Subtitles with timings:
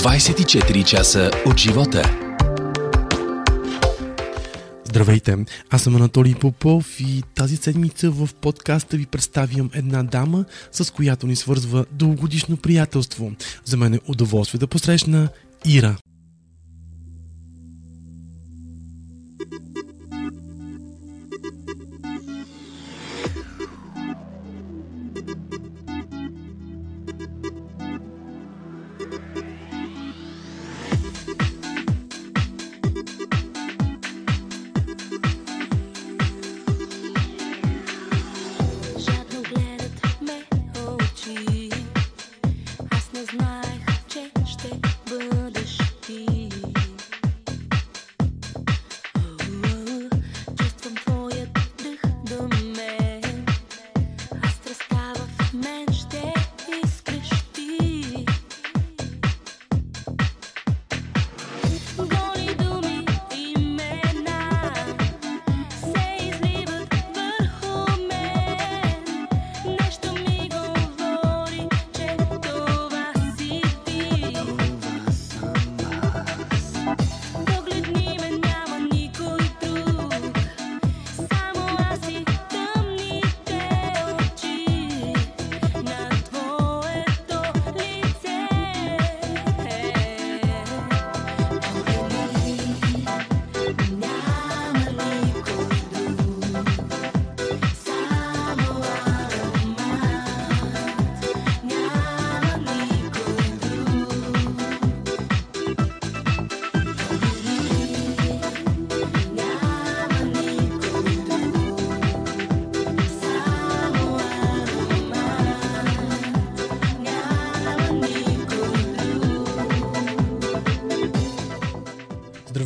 [0.00, 2.02] 24 часа от живота.
[4.84, 5.36] Здравейте,
[5.70, 11.26] аз съм Анатолий Попов и тази седмица в подкаста ви представям една дама, с която
[11.26, 13.32] ни свързва дългогодишно приятелство.
[13.64, 15.28] За мен е удоволствие да посрещна
[15.66, 15.96] Ира.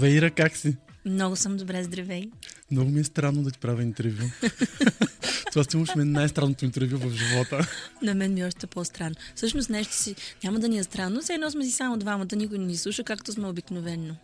[0.05, 0.77] Здравей, Ира, как си?
[1.05, 2.31] Много съм добре, здравей.
[2.71, 4.25] Много ми е странно да ти правя интервю.
[5.53, 7.69] Това сте ми е най-странното интервю в живота.
[8.03, 9.15] На мен ми е още по-странно.
[9.35, 10.15] Всъщност нещо си
[10.45, 13.05] няма да ни е странно, все едно сме си само двамата, никой не ни слуша,
[13.05, 14.17] както сме обикновенно.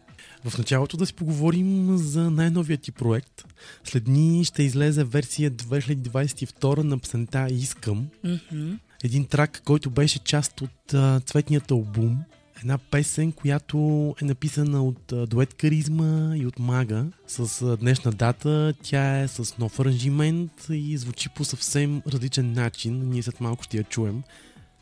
[0.44, 3.44] В началото да си поговорим за най-новия ти проект.
[3.84, 8.09] След дни ще излезе версия 2022 на песента Искам.
[8.25, 8.72] Мгм.
[9.04, 12.19] Един трак, който беше част от а, цветният албум.
[12.60, 13.78] Една песен, която
[14.22, 17.06] е написана от дует Каризма и от Мага.
[17.26, 23.10] С днешна дата тя е с нов аранжимент и звучи по съвсем различен начин.
[23.10, 24.22] Ние след малко ще я чуем.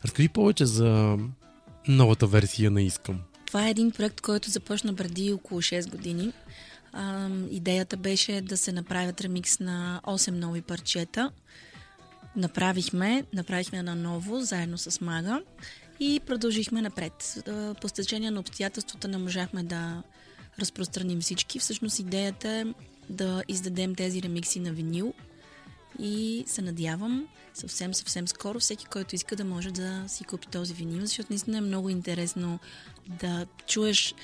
[0.05, 1.17] Разкажи повече за
[1.87, 3.19] новата версия на Искам.
[3.45, 6.33] Това е един проект, който започна преди около 6 години.
[6.93, 11.31] А, идеята беше да се направят ремикс на 8 нови парчета.
[12.35, 15.41] Направихме, направихме на ново, заедно с Мага
[15.99, 17.43] и продължихме напред.
[17.81, 20.03] По стечение на обстоятелствата не можахме да
[20.59, 21.59] разпространим всички.
[21.59, 22.65] Всъщност идеята е
[23.09, 25.13] да издадем тези ремикси на винил
[25.99, 30.73] и се надявам съвсем, съвсем скоро всеки, който иска да може да си купи този
[30.73, 32.59] винил, защото наистина е много интересно
[33.07, 34.15] да чуеш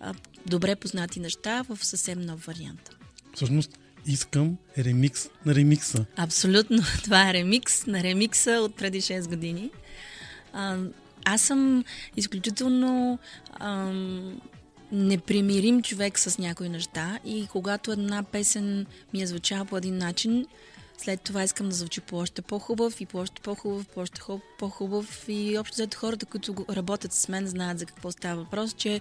[0.00, 0.14] а,
[0.46, 2.90] добре познати неща в съвсем нов вариант.
[3.34, 6.04] Всъщност Искам ремикс на ремикса.
[6.16, 6.78] Абсолютно.
[7.04, 9.70] Това е ремикс на ремикса от преди 6 години.
[10.52, 10.78] А,
[11.24, 11.84] аз съм
[12.16, 13.18] изключително
[13.60, 14.40] ам,
[14.92, 20.46] непримирим човек с някои неща и когато една песен ми е звучала по един начин,
[20.98, 24.42] след това искам да звучи по още по-хубав и по още по-хубав, по още хубав,
[24.58, 29.00] по-хубав и общо взето хората, които работят с мен, знаят за какво става въпрос, че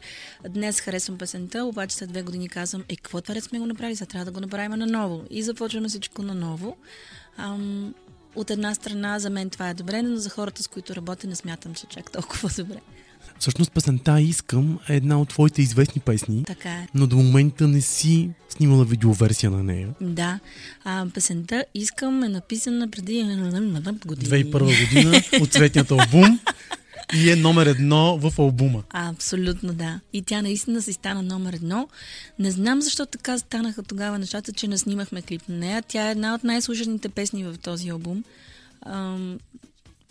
[0.49, 4.09] днес харесвам песента, обаче след две години казвам, е, какво това сме го направили, сега
[4.09, 5.23] трябва да го направим наново.
[5.29, 6.77] И започваме всичко наново.
[7.37, 7.93] Ам,
[8.35, 11.35] от една страна за мен това е добре, но за хората, с които работя, не
[11.35, 12.77] смятам, че чак толкова добре.
[13.39, 16.87] Всъщност песента Искам е една от твоите известни песни, Така е.
[16.93, 19.89] но до момента не си снимала видеоверсия на нея.
[20.01, 20.39] Да.
[20.83, 23.23] А, песента Искам е написана преди
[24.05, 24.29] години.
[24.29, 26.39] 2001 година от цветният албум
[27.13, 28.83] и е номер едно в албума.
[28.89, 29.99] Абсолютно да.
[30.13, 31.87] И тя наистина си стана номер едно.
[32.39, 35.83] Не знам защо така станаха тогава нещата, че не снимахме клип на нея.
[35.87, 38.23] Тя е една от най-слушаните песни в този албум.
[38.85, 39.37] Ам,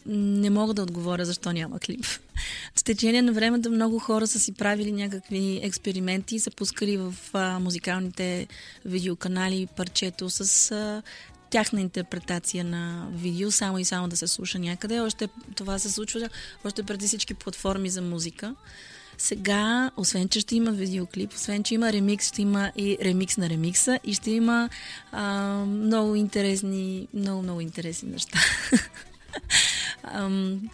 [0.07, 2.07] не мога да отговоря защо няма клип.
[2.77, 7.59] С течение на времето много хора са си правили някакви експерименти са пускали в а,
[7.59, 8.47] музикалните
[8.85, 11.03] видеоканали парчето с а,
[11.53, 15.01] тяхна интерпретация на видео, само и само да се слуша някъде.
[15.01, 16.29] Още това се случва
[16.65, 18.55] още преди всички платформи за музика.
[19.19, 23.49] Сега, освен че ще има видеоклип, освен че има ремикс, ще има и ремикс на
[23.49, 24.69] ремикса и ще има
[25.13, 25.25] а,
[25.65, 28.39] много интересни, много, много интересни неща.
[30.03, 30.71] Ам,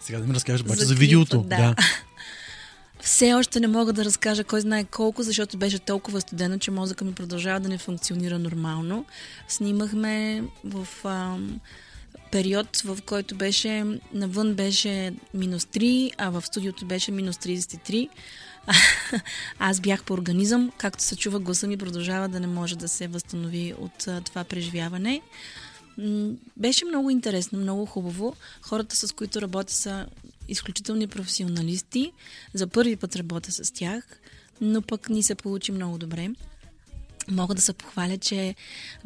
[0.00, 1.42] Сега да ми разкажеш обаче За за, видеото.
[1.42, 1.74] да.
[3.02, 7.04] Все още не мога да разкажа кой знае колко, защото беше толкова студено, че мозъка
[7.04, 9.04] ми продължава да не функционира нормално.
[9.48, 11.60] Снимахме в ам,
[12.32, 18.08] период, в който беше навън беше минус 3, а в студиото беше минус 33.
[19.58, 23.08] Аз бях по организъм, както се чува, гласа ми продължава да не може да се
[23.08, 25.20] възстанови от а, това преживяване.
[26.56, 28.36] Беше много интересно, много хубаво.
[28.62, 30.06] Хората, с които работя, са
[30.50, 32.12] изключителни професионалисти.
[32.54, 34.20] За първи път работя с тях,
[34.60, 36.28] но пък ни се получи много добре.
[37.28, 38.54] Мога да се похваля, че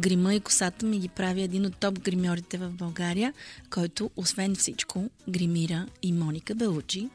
[0.01, 3.33] грима и косата ми ги прави един от топ гримьорите в България,
[3.71, 7.09] който, освен всичко, гримира и Моника Белучи.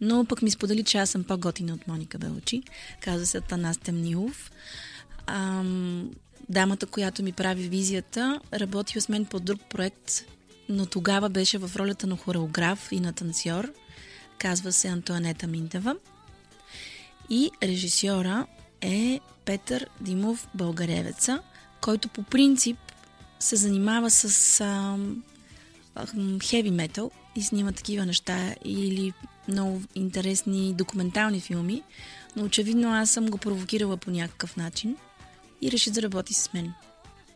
[0.00, 2.62] Но пък ми сподели, че аз съм по-готина от Моника Белучи.
[3.00, 4.52] Казва се Танас Темнилов.
[5.26, 6.10] Ам,
[6.48, 10.24] дамата, която ми прави визията, работи с мен по друг проект,
[10.68, 13.72] но тогава беше в ролята на хореограф и на танцор.
[14.38, 15.96] Казва се Антуанета Минтева.
[17.30, 18.46] И режисьора
[18.80, 21.42] е Петър Димов Българевеца,
[21.80, 22.78] който по принцип
[23.40, 24.60] се занимава с
[26.42, 29.12] хеви метал и снима такива неща или
[29.48, 31.82] много интересни документални филми,
[32.36, 34.96] но очевидно аз съм го провокирала по някакъв начин
[35.62, 36.72] и реши да работи с мен.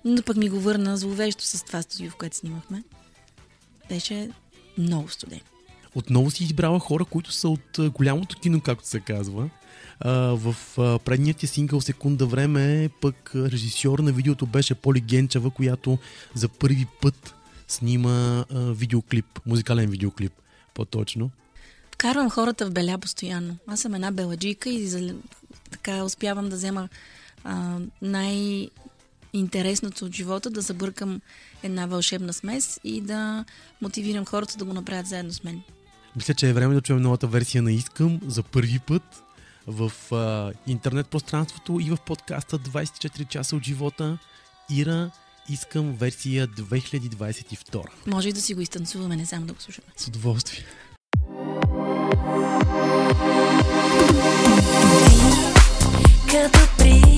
[0.05, 2.83] Но пък ми го върна зловещо с това студио, в което снимахме.
[3.89, 4.31] Беше
[4.79, 5.41] много студен.
[5.95, 9.51] Отново си избрала хора, които са от голямото кино, както се казва.
[10.35, 10.57] В
[11.05, 15.99] предният ти сингъл Секунда време, пък режисьор на видеото беше Поли Генчева, която
[16.35, 17.35] за първи път
[17.69, 20.33] снима видеоклип, музикален видеоклип,
[20.75, 21.31] по-точно.
[21.95, 23.57] Вкарвам хората в беля постоянно.
[23.67, 25.15] Аз съм една беладжийка и за,
[25.71, 26.89] така успявам да взема
[27.45, 27.79] а,
[29.39, 31.21] най-интересното от живота, да забъркам
[31.63, 33.45] една вълшебна смес и да
[33.81, 35.63] мотивирам хората да го направят заедно с мен.
[36.17, 39.03] Мисля, че е време да чуем новата версия на Искам за първи път
[39.67, 44.19] в а, интернет пространството и в подкаста 24 часа от живота.
[44.71, 45.11] Ира,
[45.51, 47.83] Искам версия 2022.
[48.07, 49.87] Може и да си го изтанцуваме, не само да го слушаме.
[49.97, 50.65] С удоволствие.
[56.31, 57.18] Като прилив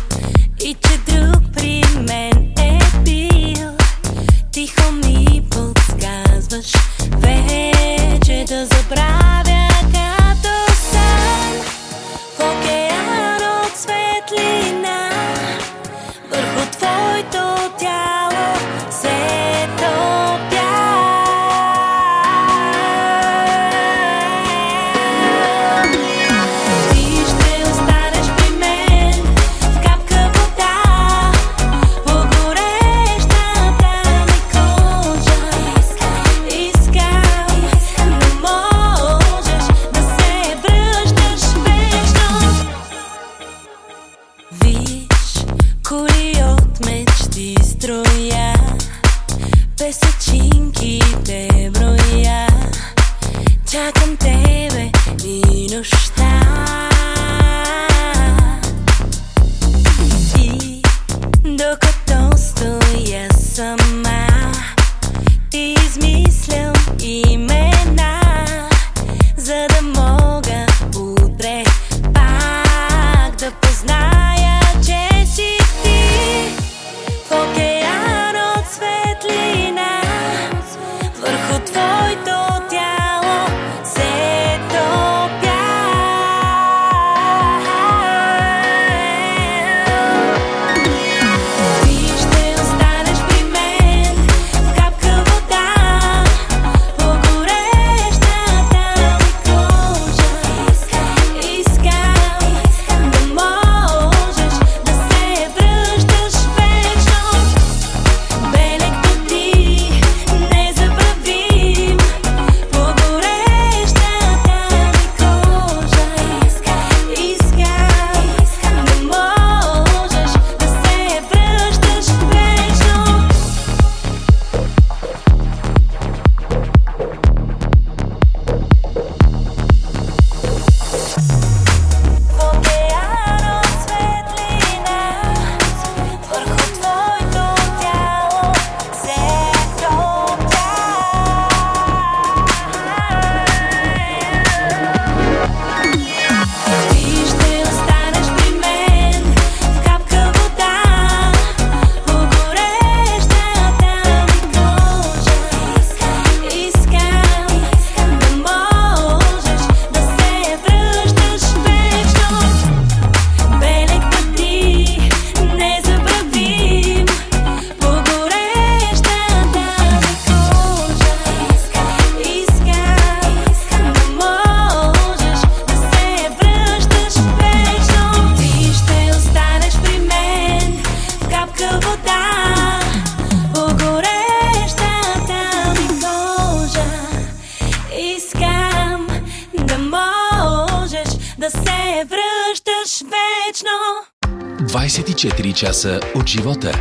[196.41, 196.71] часа от живота.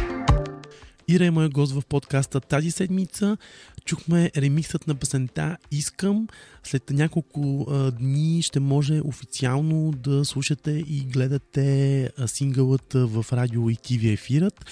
[1.09, 3.37] Ира е моя гост в подкаста тази седмица.
[3.85, 6.29] Чухме ремиксът на песента Искам.
[6.65, 13.71] След няколко а, дни ще може официално да слушате и гледате а, сингълът в радио
[13.71, 14.67] и ТВ ефирът.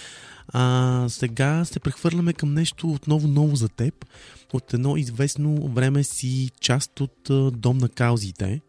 [0.48, 4.04] А, сега се прехвърляме към нещо отново ново за теб.
[4.52, 8.60] От едно известно време си част от а, Дом на каузите.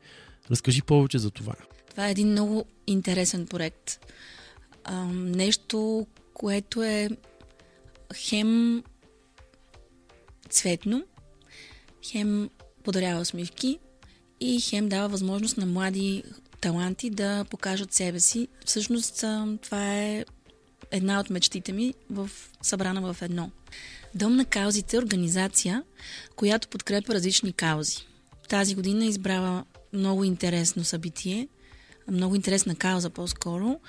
[0.51, 1.53] Разкажи повече за това.
[1.89, 3.99] Това е един много интересен проект.
[5.13, 7.09] Нещо, което е
[8.15, 8.83] хем
[10.49, 11.03] цветно,
[12.05, 12.49] хем
[12.83, 13.79] подарява усмивки
[14.39, 16.23] и хем дава възможност на млади
[16.61, 18.47] таланти да покажат себе си.
[18.65, 19.15] Всъщност
[19.61, 20.25] това е
[20.91, 22.29] една от мечтите ми в,
[22.61, 23.51] събрана в едно.
[24.15, 25.83] Дом на каузите е организация,
[26.35, 28.07] която подкрепя различни каузи.
[28.49, 31.47] Тази година избрава много интересно събитие–
[32.11, 33.79] много интересна кауза по-скоро.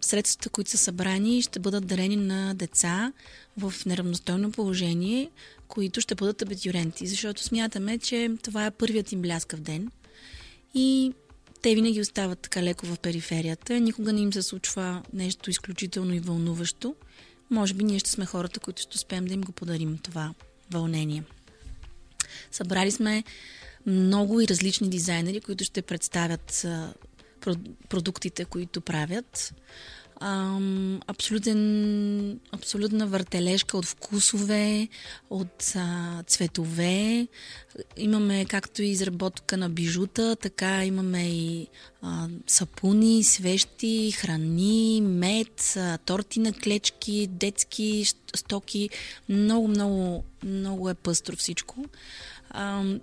[0.00, 3.12] Средствата, които са събрани, ще бъдат дарени на деца
[3.58, 5.30] в неравностойно положение,
[5.68, 9.90] които ще бъдат абитюренти, защото смятаме, че това е първият им бляскав ден
[10.74, 11.12] и
[11.62, 13.80] те винаги остават така леко в периферията.
[13.80, 16.94] Никога не им се случва нещо изключително и вълнуващо.
[17.50, 20.34] Може би ние ще сме хората, които ще успеем да им го подарим това
[20.70, 21.22] вълнение.
[22.50, 23.24] Събрали сме
[23.86, 26.66] много и различни дизайнери, които ще представят
[27.88, 29.54] продуктите, които правят.
[30.20, 34.88] Ам, абсолютен, абсолютна въртележка от вкусове,
[35.30, 37.28] от а, цветове.
[37.96, 41.66] Имаме както и изработка на бижута, така имаме и
[42.02, 48.04] а, сапуни, свещи, храни, мед, а, торти на клечки, детски
[48.34, 48.90] стоки.
[49.28, 51.84] Много, много, много е пъстро всичко.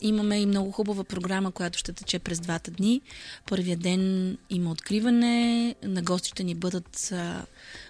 [0.01, 3.01] Имаме и много хубава програма, която ще тече през двата дни.
[3.47, 7.13] Първия ден има откриване, на гости ще ни бъдат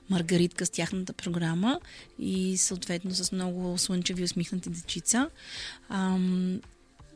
[0.09, 1.79] Маргаритка с тяхната програма
[2.19, 5.29] и съответно с много слънчеви усмихнати дечица.
[5.89, 6.17] А,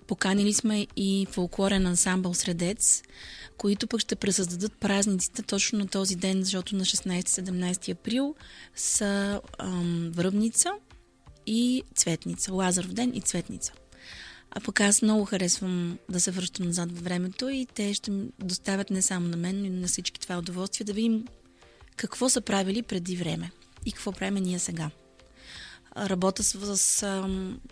[0.08, 3.04] поканили сме и фолклорен ансамбъл Средец,
[3.58, 8.36] които пък ще пресъздадат празниците точно на този ден, защото на 16-17 април
[8.76, 10.72] са ам, Връбница
[11.48, 13.74] и Цветница, Лазаров ден и Цветница.
[14.52, 18.90] А пък аз много харесвам да се връщам назад във времето и те ще доставят
[18.90, 21.26] не само на мен, но и на всички това удоволствие да видим
[21.96, 23.52] какво са правили преди време
[23.86, 24.90] и какво правим ние сега.
[25.98, 27.30] Работя с, с,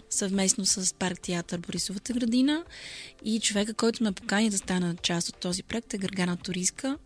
[0.09, 2.63] съвместно с парк театър Борисовата градина
[3.23, 6.97] и човека, който ме покани да стана част от този проект е Гъргана Туриска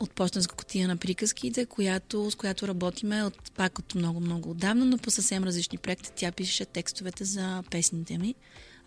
[0.00, 4.98] от почтенска котия на приказките, която, с която работиме от, пак от много-много отдавна, но
[4.98, 6.10] по съвсем различни проекти.
[6.16, 8.34] Тя пише текстовете за песните ми.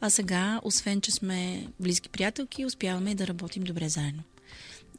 [0.05, 4.24] А сега, освен, че сме близки приятелки, успяваме да работим добре заедно.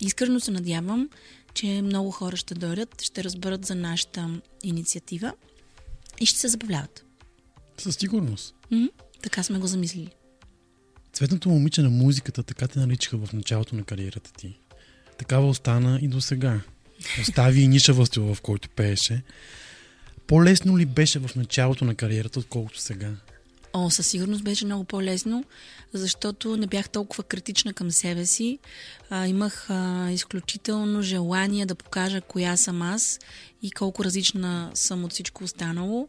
[0.00, 1.08] Искрено се надявам,
[1.54, 5.32] че много хора ще дойдат, ще разберат за нашата инициатива
[6.20, 7.04] и ще се забавляват.
[7.78, 8.54] Със сигурност.
[8.70, 8.88] М-м,
[9.22, 10.10] така сме го замислили.
[11.12, 14.58] Цветното момиче на музиката така те наричаха в началото на кариерата ти.
[15.18, 16.60] Такава остана и до сега.
[17.20, 19.22] Остави и нишава стил, в който пееше.
[20.26, 23.12] По-лесно ли беше в началото на кариерата, отколкото сега?
[23.78, 25.45] О, със сигурност беше много по-лесно,
[25.92, 28.59] защото не бях толкова критична към себе си.
[29.11, 33.18] А, имах а, изключително желание да покажа коя съм аз
[33.62, 36.09] и колко различна съм от всичко останало.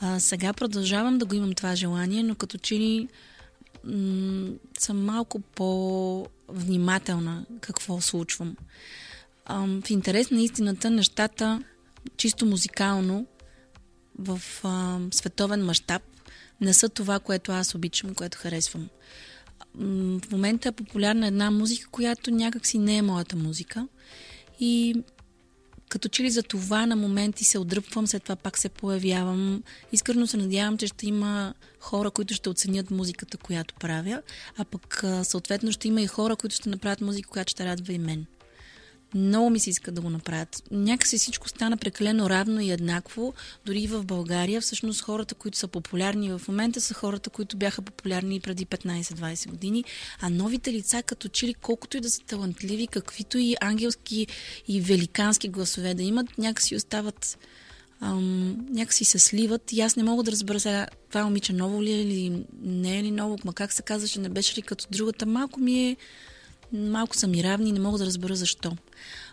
[0.00, 3.08] А, сега продължавам да го имам това желание, но като че ли
[4.78, 8.56] съм малко по-внимателна какво случвам.
[9.44, 11.62] А, в интерес на истината, нещата
[12.16, 13.26] чисто музикално
[14.18, 16.02] в а, световен мащаб
[16.60, 18.88] не са това, което аз обичам, което харесвам.
[19.74, 23.88] В момента е популярна една музика, която някакси не е моята музика.
[24.60, 24.94] И
[25.88, 29.62] като че ли за това на моменти се отдръпвам, след това пак се появявам.
[29.92, 34.22] Искрено се надявам, че ще има хора, които ще оценят музиката, която правя,
[34.56, 37.98] а пък съответно ще има и хора, които ще направят музика, която ще радва и
[37.98, 38.26] мен.
[39.14, 40.62] Много ми се иска да го направят.
[40.70, 43.34] Някакси всичко стана прекалено равно и еднакво.
[43.66, 47.82] Дори и в България, всъщност хората, които са популярни в момента, са хората, които бяха
[47.82, 49.84] популярни преди 15-20 години.
[50.20, 54.26] А новите лица, като че ли колкото и да са талантливи, каквито и ангелски
[54.68, 57.38] и великански гласове да имат, някакси остават
[58.00, 61.92] ам, някакси се сливат и аз не мога да разбера сега това момиче ново ли
[61.92, 64.86] е или не е ли ново, ма как се казва, че не беше ли като
[64.90, 65.26] другата.
[65.26, 65.96] Малко ми е
[66.72, 68.76] малко са ми равни и не мога да разбера защо.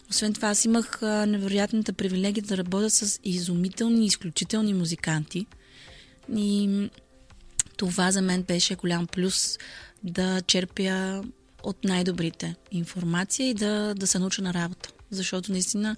[0.10, 5.46] Освен това, аз имах невероятната привилегия да работя с изумителни, изключителни музиканти.
[6.36, 6.90] И
[7.78, 9.58] това за мен беше голям плюс
[10.04, 11.24] да черпя
[11.64, 14.90] от най-добрите информация и да, да се науча на работа.
[15.12, 15.96] Защото наистина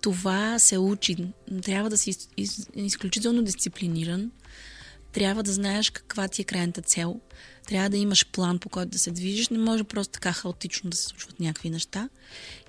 [0.00, 1.16] това се учи.
[1.62, 4.30] Трябва да си из, из, изключително дисциплиниран.
[5.12, 7.20] Трябва да знаеш каква ти е крайната цел.
[7.66, 9.48] Трябва да имаш план по който да се движиш.
[9.48, 12.08] Не може просто така хаотично да се случват някакви неща.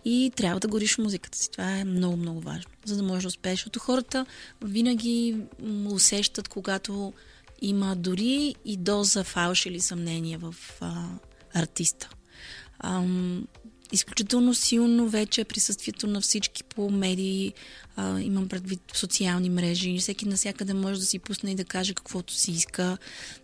[0.06, 1.52] И трябва да гориш музиката си.
[1.52, 3.60] Това е много, много важно, за да можеш да успееш.
[3.60, 4.26] Защото хората
[4.62, 5.38] винаги
[5.86, 7.14] усещат, когато
[7.62, 11.08] има дори и доза фалш или съмнение в а,
[11.54, 12.10] артиста.
[12.80, 13.48] Ам,
[13.92, 17.54] изключително силно вече е присъствието на всички по медии,
[17.96, 22.34] а, имам предвид социални мрежи, всеки насякъде може да си пусне и да каже каквото
[22.34, 22.98] си иска,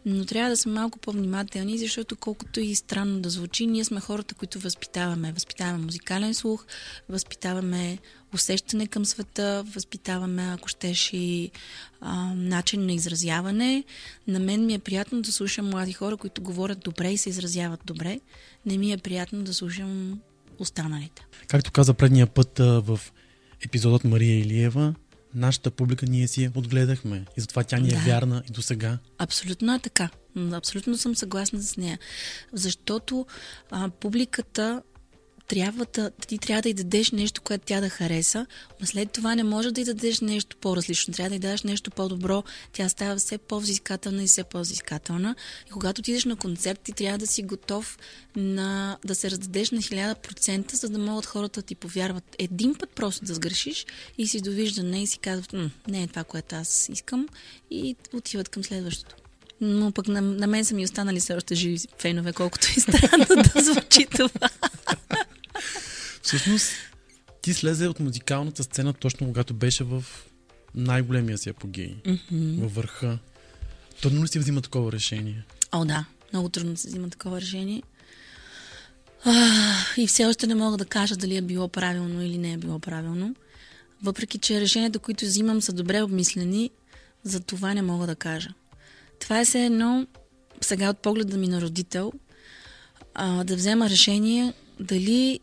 [0.06, 4.36] но трябва да сме малко по-внимателни, защото колкото и странно да звучи, ние сме хората,
[4.36, 5.32] които възпитаваме.
[5.32, 6.66] Възпитаваме музикален слух,
[7.10, 7.98] възпитаваме
[8.34, 11.52] усещане към света, възпитаваме, ако щеш и
[12.02, 13.84] а, начин на изразяване.
[14.28, 17.80] На мен ми е приятно да слушам млади хора, които говорят добре и се изразяват
[17.86, 18.20] добре.
[18.66, 20.20] Не ми е приятно да слушам
[20.60, 21.26] останалите.
[21.48, 23.00] Както каза предния път в
[23.66, 24.96] епизодът Мария Илиева,
[25.36, 27.98] нашата публика ние си я отгледахме и затова тя ни е Да.
[27.98, 28.98] вярна и до сега.
[29.18, 30.10] Абсолютно е така.
[30.52, 32.00] Абсолютно съм съгласна с нея.
[32.54, 33.26] Защото
[33.72, 34.82] а, публиката
[35.48, 38.46] трябва да, ти трябва да й дадеш нещо, което тя да хареса,
[38.80, 41.14] но след това не може да й дадеш нещо по-различно.
[41.14, 42.44] Трябва да й дадеш нещо по-добро.
[42.74, 45.36] Тя става все по-взискателна и все по-взискателна.
[45.68, 47.98] И когато отидеш на концерт, ти трябва да си готов
[48.36, 52.36] на, да се раздадеш на 1000%, за да могат хората да ти повярват.
[52.40, 53.86] Един път просто да сгрешиш
[54.18, 57.28] и си довиждане и си казват, «М, не е това, което аз искам
[57.72, 59.16] и отиват към следващото.
[59.62, 63.26] Но пък на, на мен са ми останали все още живи фенове, колкото и странно
[63.56, 64.50] да звучи това.
[66.24, 66.72] Всъщност,
[67.42, 70.04] ти слезе от музикалната сцена точно когато беше в
[70.76, 72.62] най-големия си апогей, Мгм.
[72.62, 73.20] във върха.
[74.02, 75.44] Трудно ли си взима такова решение?
[75.72, 76.06] О, да.
[76.34, 77.84] Много трудно се взима такова решение.
[79.26, 79.34] А,
[79.98, 82.80] и все още не мога да кажа дали е било правилно или не е било
[82.80, 83.36] правилно.
[84.04, 86.70] Въпреки, че решенията, които взимам, са добре обмислени,
[87.24, 88.50] за това не мога да кажа.
[89.20, 90.08] Това е все едно,
[90.62, 92.14] сега от погледа ми на родител,
[93.14, 95.40] а, да взема решение дали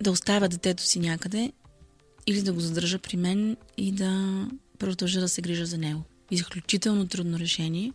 [0.00, 1.52] да оставя детето си някъде
[2.26, 4.44] или да го задържа при мен и да
[4.78, 6.02] продължа да се грижа за него.
[6.30, 7.92] Изключително трудно решение.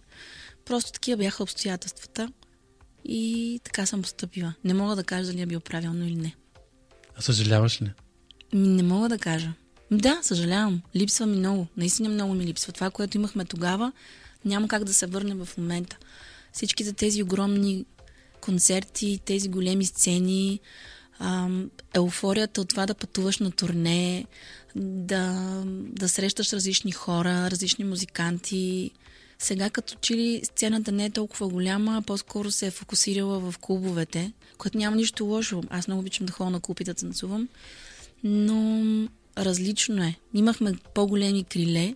[0.65, 2.31] Просто такива бяха обстоятелствата
[3.05, 4.53] и така съм поступила.
[4.63, 6.35] Не мога да кажа дали е било правилно или не.
[7.15, 7.91] А съжаляваш ли?
[8.53, 9.53] Не мога да кажа.
[9.91, 10.81] Да, съжалявам.
[10.95, 11.67] Липсва ми много.
[11.77, 12.73] Наистина много ми липсва.
[12.73, 13.91] Това, което имахме тогава,
[14.45, 15.97] няма как да се върне в момента.
[16.53, 17.85] Всичките тези огромни
[18.41, 20.59] концерти, тези големи сцени,
[21.19, 24.25] ам, еуфорията от това да пътуваш на турне,
[24.75, 28.91] да, да срещаш различни хора, различни музиканти.
[29.39, 33.58] Сега като че ли сцената не е толкова голяма, а по-скоро се е фокусирала в
[33.58, 35.63] клубовете, което няма нищо лошо.
[35.69, 37.47] Аз много обичам да ходя на клуб и да танцувам,
[38.23, 38.84] но
[39.38, 40.15] различно е.
[40.34, 41.95] Имахме по-големи криле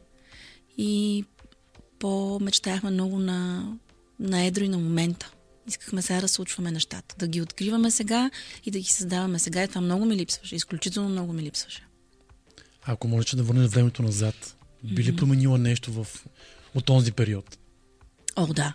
[0.78, 1.24] и
[2.00, 3.72] по-мечтаяхме много на,
[4.20, 5.32] на едро и на момента.
[5.70, 8.32] Искахме сега да случваме нещата, да ги откриваме сега
[8.66, 9.64] и да ги създаваме сега.
[9.64, 11.88] И това много ми липсваше, изключително много ми липсваше.
[12.84, 16.08] А ако можеш да върнеш времето назад, би ли променила нещо в,
[16.76, 17.58] от този период?
[18.36, 18.74] О, да.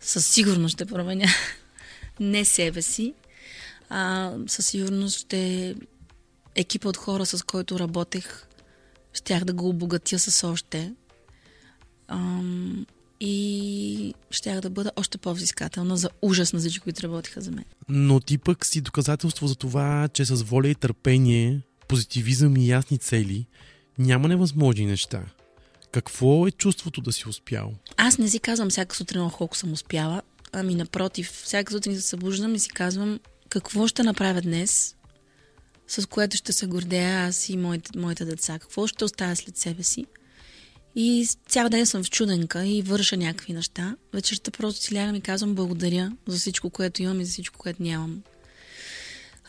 [0.00, 1.26] Със сигурност ще променя
[2.20, 3.14] не себе си,
[3.88, 5.74] а със сигурност ще
[6.54, 8.46] екипа от хора, с който работех,
[9.12, 10.92] щях да го обогатя с още.
[12.08, 12.86] Ам,
[13.20, 17.64] и щях да бъда още по-взискателна за ужас на всички, които работиха за мен.
[17.88, 22.98] Но ти пък си доказателство за това, че с воля и търпение, позитивизъм и ясни
[22.98, 23.46] цели
[23.98, 25.22] няма невъзможни неща.
[25.92, 27.72] Какво е чувството да си успял?
[27.96, 30.22] Аз не си казвам всяка сутрин «Ох, колко съм успяла.
[30.52, 34.96] Ами напротив, всяка сутрин се събуждам и си казвам какво ще направя днес,
[35.88, 38.58] с което ще се гордея аз и моите, моите деца.
[38.58, 40.06] Какво ще оставя след себе си.
[40.96, 43.96] И цял ден съм в чуденка и върша някакви неща.
[44.12, 47.82] Вечерта просто си лягам и казвам благодаря за всичко, което имам и за всичко, което
[47.82, 48.22] нямам.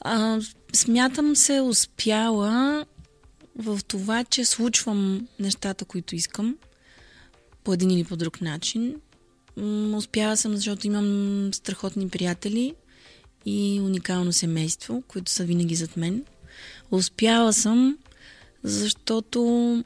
[0.02, 0.40] А,
[0.74, 2.86] смятам се успяла
[3.56, 6.58] в това, че случвам нещата, които искам
[7.64, 8.96] по един или по друг начин.
[9.96, 12.76] Успяла съм, защото имам страхотни приятели
[13.46, 16.26] и уникално семейство, които са винаги зад мен.
[16.92, 17.98] Успяла съм,
[18.64, 19.84] защото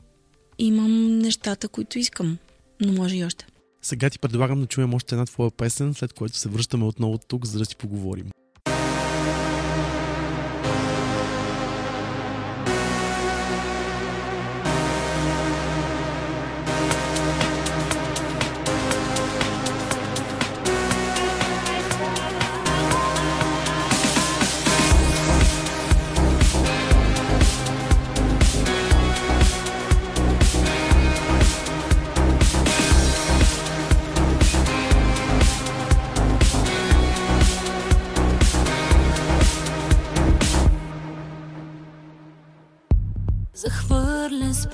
[0.57, 2.37] имам нещата, които искам,
[2.81, 3.45] но може и още.
[3.81, 7.45] Сега ти предлагам да чуем още една твоя песен, след което се връщаме отново тук,
[7.45, 8.29] за да си поговорим.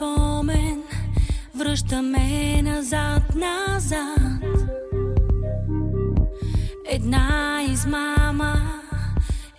[0.02, 0.84] Спомен
[1.56, 4.72] Връщаме назад, назад.
[6.90, 8.56] Една измама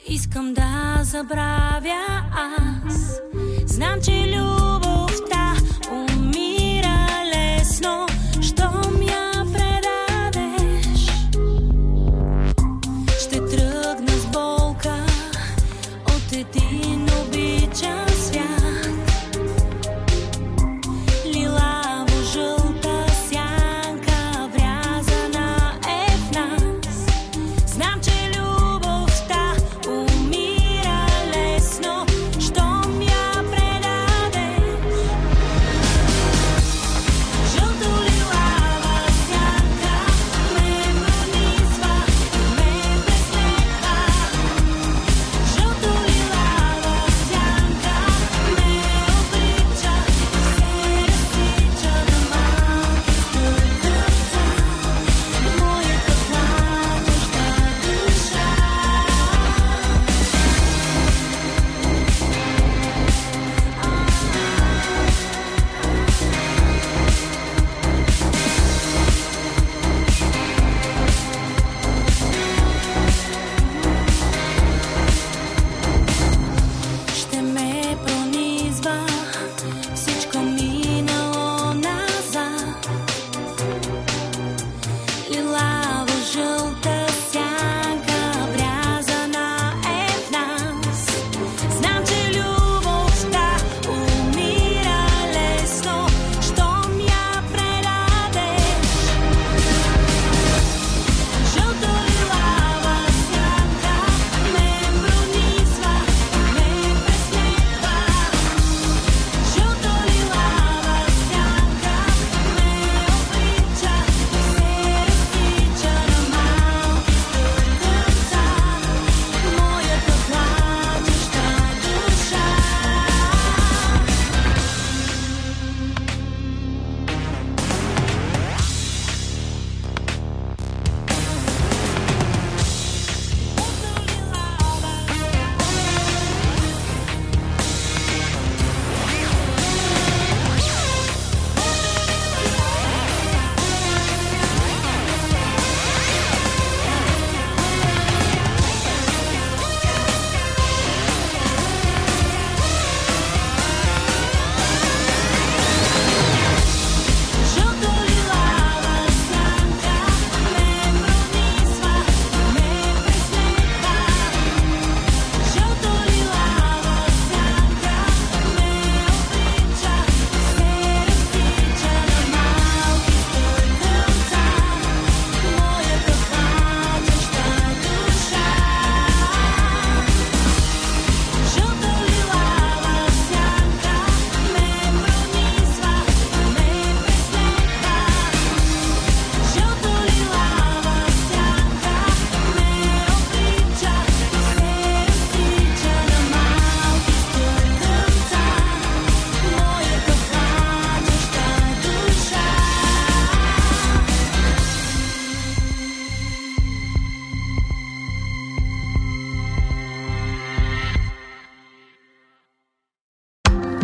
[0.09, 3.20] Искам да забравя аз.
[3.66, 5.12] Знам, че любовта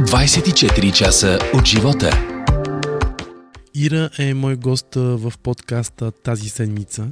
[0.09, 2.11] 24 часа от живота.
[3.75, 7.09] Ира е мой гост в подкаста тази седмица.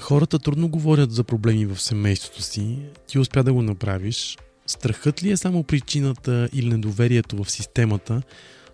[0.00, 2.78] Хората трудно говорят за проблеми в семейството си.
[3.08, 4.38] Ти успя да го направиш.
[4.66, 8.22] Страхът ли е само причината или недоверието в системата,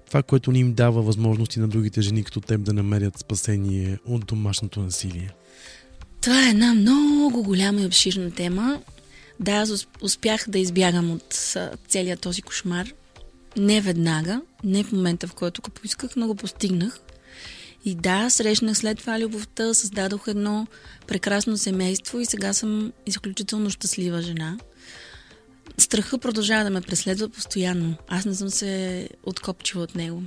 [0.06, 4.26] това, което ни им дава възможности на другите жени като теб да намерят спасение от
[4.26, 5.30] домашното насилие?
[6.20, 8.80] Това е една много голяма и обширна тема.
[9.40, 12.86] Да, аз ус- успях да избягам от а, целият този кошмар.
[13.56, 17.00] Не веднага, не в момента, в който го поисках, но го постигнах.
[17.84, 20.66] И да, срещнах след това любовта, създадох едно
[21.06, 24.58] прекрасно семейство и сега съм изключително щастлива жена.
[25.78, 27.94] Страха продължава да ме преследва постоянно.
[28.08, 30.22] Аз не съм се откопчила от него.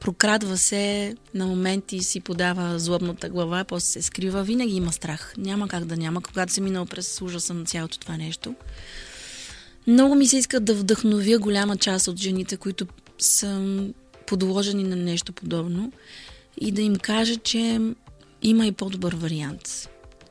[0.00, 4.42] Прокрадва се, на моменти си подава злобната глава, после се скрива.
[4.42, 5.34] Винаги има страх.
[5.36, 8.54] Няма как да няма, когато се минал през ужаса на цялото това нещо.
[9.88, 12.86] Много ми се иска да вдъхновя голяма част от жените, които
[13.18, 13.80] са
[14.26, 15.92] подложени на нещо подобно
[16.60, 17.80] и да им кажа, че
[18.42, 19.88] има и по-добър вариант.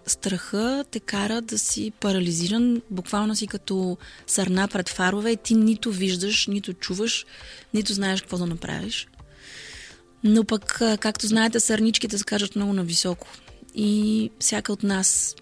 [0.08, 5.92] страха те кара да си парализиран, буквално си като сърна пред фарове и ти нито
[5.92, 7.26] виждаш, нито чуваш,
[7.74, 9.08] нито знаеш какво да направиш.
[10.24, 13.28] Но пък, както знаете, сърничките се кажат много нависоко.
[13.76, 15.36] И всяка от нас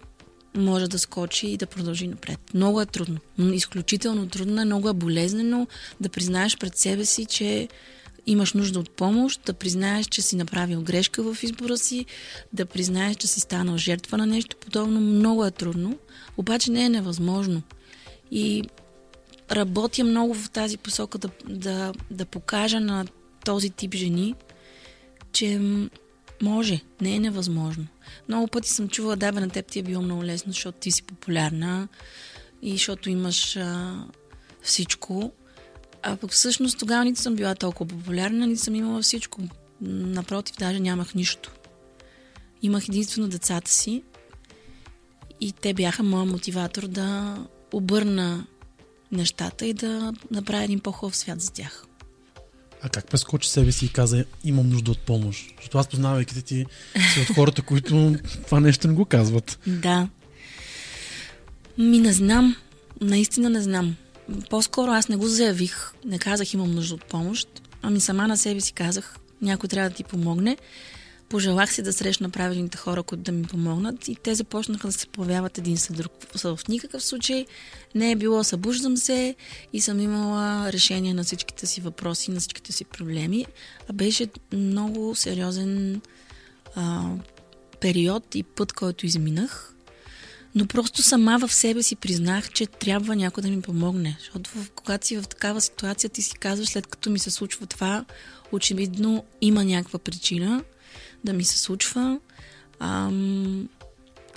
[0.56, 2.39] може да скочи и да продължи напред.
[2.54, 3.18] Много е трудно.
[3.39, 5.68] Изключително трудно е, много е болезнено
[6.02, 7.68] да признаеш пред себе си, че
[8.28, 12.06] имаш нужда от помощ, да признаеш, че си направил грешка в избора си,
[12.54, 15.02] да признаеш, че си станал жертва на нещо подобно.
[15.02, 15.98] Много е трудно,
[16.38, 17.62] обаче не е невъзможно.
[18.32, 18.63] И
[19.52, 23.06] работя много в тази посока да, да, да покажа на
[23.46, 24.36] този тип жени,
[25.32, 25.60] че
[26.41, 27.88] може, не е невъзможно.
[28.28, 30.91] Много пъти съм чувала, да, бе, на теб ти е било много лесно, защото ти
[30.91, 31.88] си популярна
[32.62, 34.04] и защото имаш а,
[34.62, 35.32] всичко.
[36.04, 39.41] А пък всъщност тогава нито съм била толкова популярна, нито съм имала всичко.
[39.82, 41.52] Напротив, даже нямах нищо.
[42.62, 44.04] Имах единствено децата си
[45.41, 47.38] и те бяха моят мотиватор да
[47.74, 48.48] обърна
[49.12, 51.86] нещата и да направя един по-хубав свят за тях.
[52.82, 55.54] А как прескочи себе си и каза, имам нужда от помощ?
[55.58, 56.66] Защото аз познавайки ти
[57.14, 59.60] си от хората, които това нещо не го казват.
[59.68, 60.08] Да.
[61.78, 62.56] Ми не знам.
[63.02, 63.96] Наистина не знам.
[64.50, 65.92] По-скоро аз не го заявих.
[66.06, 67.48] Не казах имам нужда от помощ.
[67.82, 70.58] Ами сама на себе си казах, някой трябва да ти помогне.
[71.30, 75.08] Пожелах си да срещна правилните хора, които да ми помогнат и те започнаха да се
[75.08, 76.12] появяват един след друг.
[76.36, 77.46] В никакъв случай
[77.96, 79.36] не е било събуждам се
[79.74, 83.46] и съм имала решение на всичките си въпроси, на всичките си проблеми,
[83.90, 86.02] а беше много сериозен
[86.76, 87.12] а,
[87.80, 89.76] период и път, който изминах.
[90.56, 94.16] Но просто сама в себе си признах, че трябва някой да ми помогне.
[94.20, 97.66] Защото в, когато си в такава ситуация, ти си казваш, след като ми се случва
[97.66, 98.06] това,
[98.52, 100.64] очевидно има някаква причина
[101.26, 102.20] да ми се случва.
[102.80, 103.70] Ам,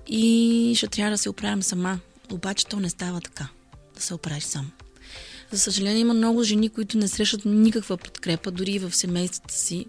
[0.07, 1.99] и ще трябва да се оправям сама.
[2.33, 3.49] Обаче то не става така,
[3.95, 4.71] да се оправиш сам.
[5.51, 9.87] За съжаление има много жени, които не срещат никаква подкрепа, дори и в семействата си.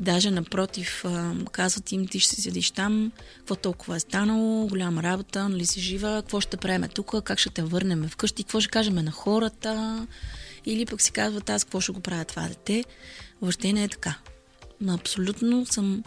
[0.00, 1.04] Даже напротив,
[1.52, 6.22] казват им, ти ще седиш там, какво толкова е станало, голяма работа, нали си жива,
[6.22, 10.06] какво ще правим тук, как ще те върнем вкъщи, какво ще кажем на хората.
[10.66, 12.84] Или пък си казват, аз какво ще го правя това дете.
[13.42, 14.14] Въобще не е така.
[14.80, 16.04] Но абсолютно съм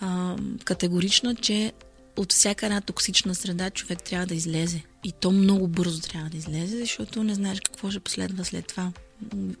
[0.00, 1.72] а, категорична, че
[2.16, 4.82] от всяка една токсична среда човек трябва да излезе.
[5.04, 8.92] И то много бързо трябва да излезе, защото не знаеш какво ще последва след това.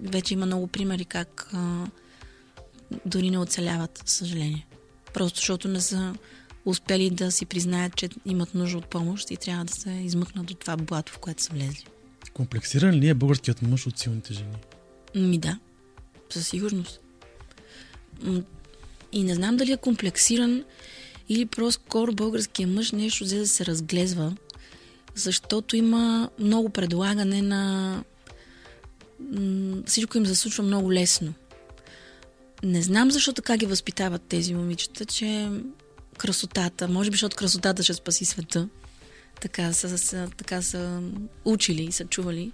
[0.00, 1.86] Вече има много примери как а,
[3.06, 4.66] дори не оцеляват, съжаление.
[5.14, 6.14] Просто защото не са
[6.64, 10.58] успели да си признаят, че имат нужда от помощ и трябва да се измъкнат от
[10.58, 11.84] това блато, в което са влезли.
[12.34, 14.56] Комплексиран ли е българският мъж от силните жени?
[15.14, 15.58] Ми да,
[16.30, 16.99] със сигурност.
[19.12, 20.64] И не знам дали е комплексиран
[21.28, 24.36] или по-скоро българския мъж нещо взе да се разглезва,
[25.14, 28.04] защото има много предлагане на...
[29.86, 31.34] Всичко им се случва много лесно.
[32.62, 35.48] Не знам защо така ги възпитават тези момичета, че
[36.18, 38.68] красотата, може би защото красотата ще спаси света.
[39.40, 41.02] Така са, така са
[41.44, 42.52] учили и са чували.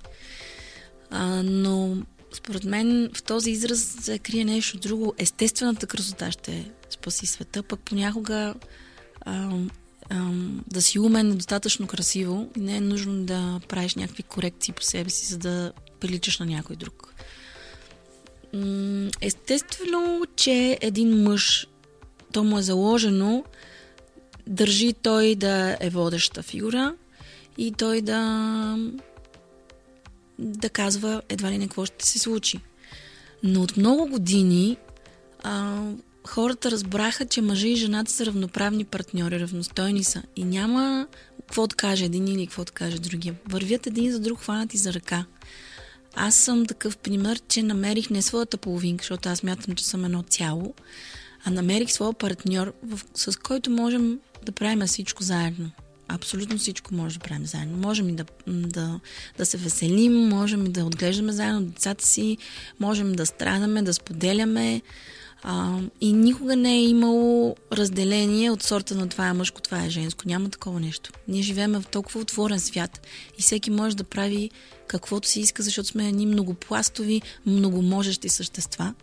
[1.11, 1.97] А, но
[2.37, 5.15] според мен в този израз се крие нещо друго.
[5.19, 8.55] Естествената красота ще спаси света, пък понякога
[9.21, 9.51] а,
[10.11, 10.31] а,
[10.69, 14.83] да си умен е достатъчно красиво и не е нужно да правиш някакви корекции по
[14.83, 17.15] себе си, за да приличаш на някой друг.
[19.21, 21.67] Естествено, че един мъж,
[22.33, 23.45] то му е заложено,
[24.47, 26.95] държи той да е водеща фигура
[27.59, 28.79] и той да
[30.39, 32.61] да казва едва ли не какво ще се случи.
[33.43, 34.77] Но от много години
[35.43, 35.83] а,
[36.27, 40.23] хората разбраха, че мъжа и жената са равноправни партньори, равностойни са.
[40.37, 41.07] И няма
[41.41, 43.35] какво да каже един или какво да каже другия.
[43.49, 45.25] Вървят един за друг, хванати за ръка.
[46.15, 50.23] Аз съм такъв пример, че намерих не своята половинка, защото аз мятам, че съм едно
[50.23, 50.75] цяло,
[51.45, 52.75] а намерих своя партньор,
[53.15, 55.71] с който можем да правим всичко заедно.
[56.09, 57.77] Абсолютно всичко може да правим заедно.
[57.77, 59.01] Можем и да, да,
[59.39, 62.39] да се веселим, можем и да отглеждаме заедно децата си,
[62.81, 64.83] можем да страдаме, да споделяме.
[65.43, 69.91] А, и никога не е имало разделение от сорта на това е мъжко, това е
[69.91, 70.23] женско.
[70.27, 71.11] Няма такова нещо.
[71.29, 73.07] Ние живеем в толкова отворен свят
[73.39, 74.51] и всеки може да прави
[74.87, 78.95] каквото си иска, защото сме едни многопластови, многоможещи същества.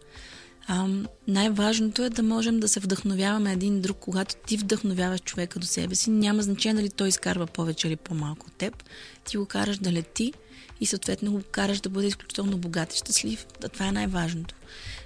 [0.68, 0.88] А,
[1.28, 3.98] най-важното е да можем да се вдъхновяваме един друг.
[4.00, 8.46] Когато ти вдъхновяваш човека до себе си, няма значение дали той изкарва повече или по-малко
[8.48, 8.84] от теб.
[9.26, 10.34] Ти го караш да лети
[10.82, 13.46] и съответно го караш да бъде изключително богат и щастлив.
[13.74, 14.56] Това е най-важното.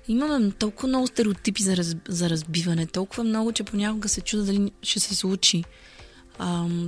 [0.08, 4.72] Имаме толкова много стереотипи за, раз, за разбиване, толкова много, че понякога се чуда дали
[4.82, 5.64] ще се случи
[6.40, 6.88] ам,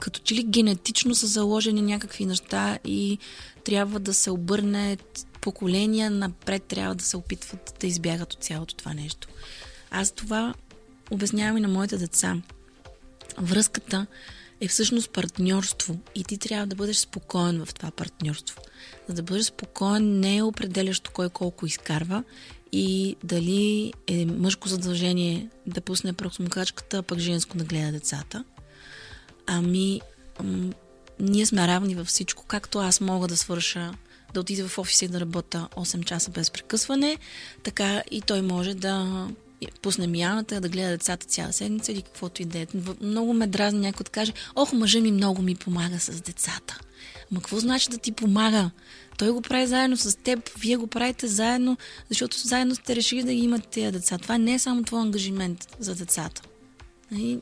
[0.00, 3.18] като че ли генетично са заложени някакви неща и
[3.64, 4.96] трябва да се обърне
[5.44, 9.28] поколения напред, трябва да се опитват да избягат от цялото това нещо.
[9.90, 10.54] Аз това
[11.10, 12.36] обяснявам и на моите деца.
[13.38, 14.06] Връзката
[14.60, 18.60] е всъщност партньорство и ти трябва да бъдеш спокоен в това партньорство.
[19.08, 22.24] За да бъдеш спокоен не е определящо кой колко изкарва
[22.72, 28.44] и дали е мъжко задължение да пусне прахосмокачката, а пък женско да гледа децата.
[29.46, 30.00] Ами,
[30.42, 30.72] м-
[31.20, 33.92] ние сме равни във всичко, както аз мога да свърша,
[34.34, 37.18] да отида в офиса и да работя 8 часа без прекъсване,
[37.62, 39.26] така и той може да
[39.82, 42.66] пусне мияната, да гледа децата цяла седмица или каквото и да е.
[43.00, 46.80] Много ме дразни някой да каже, ох, мъжа ми много ми помага с децата.
[47.30, 48.70] Ма какво значи да ти помага?
[49.18, 51.76] Той го прави заедно с теб, вие го правите заедно,
[52.08, 54.18] защото заедно сте решили да ги имате тези деца.
[54.18, 56.42] Това не е само твой ангажимент за децата.
[57.10, 57.40] Нали?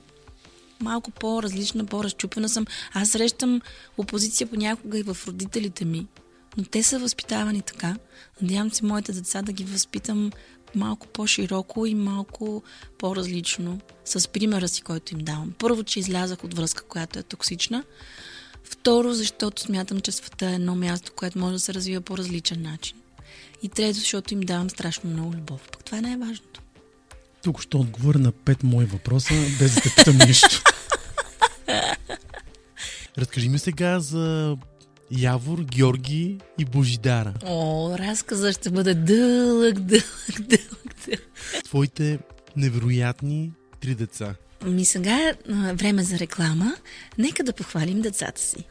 [0.82, 2.66] малко по-различна, по-разчупена съм.
[2.92, 3.60] Аз срещам
[3.98, 6.06] опозиция понякога и в родителите ми,
[6.56, 7.96] но те са възпитавани така.
[8.42, 10.32] Надявам се моите деца да ги възпитам
[10.74, 12.62] малко по-широко и малко
[12.98, 15.52] по-различно с примера си, който им давам.
[15.58, 17.84] Първо, че излязах от връзка, която е токсична.
[18.64, 22.62] Второ, защото смятам, че света е едно място, което може да се развива по различен
[22.62, 22.96] начин.
[23.62, 25.68] И трето, защото им давам страшно много любов.
[25.72, 26.60] Пък това е най-важното.
[27.42, 30.62] Тук ще отговоря на пет мои въпроса, без да те питам нищо.
[33.18, 34.56] Разкажи ми сега за
[35.18, 37.34] Явор, Георги и Божидара.
[37.46, 41.20] О, разказа ще бъде дълъг, дълъг, дълъг, дълъг.
[41.64, 42.18] Твоите
[42.56, 44.34] невероятни три деца.
[44.66, 45.34] Ми сега е
[45.72, 46.74] време за реклама.
[47.18, 48.64] Нека да похвалим децата си.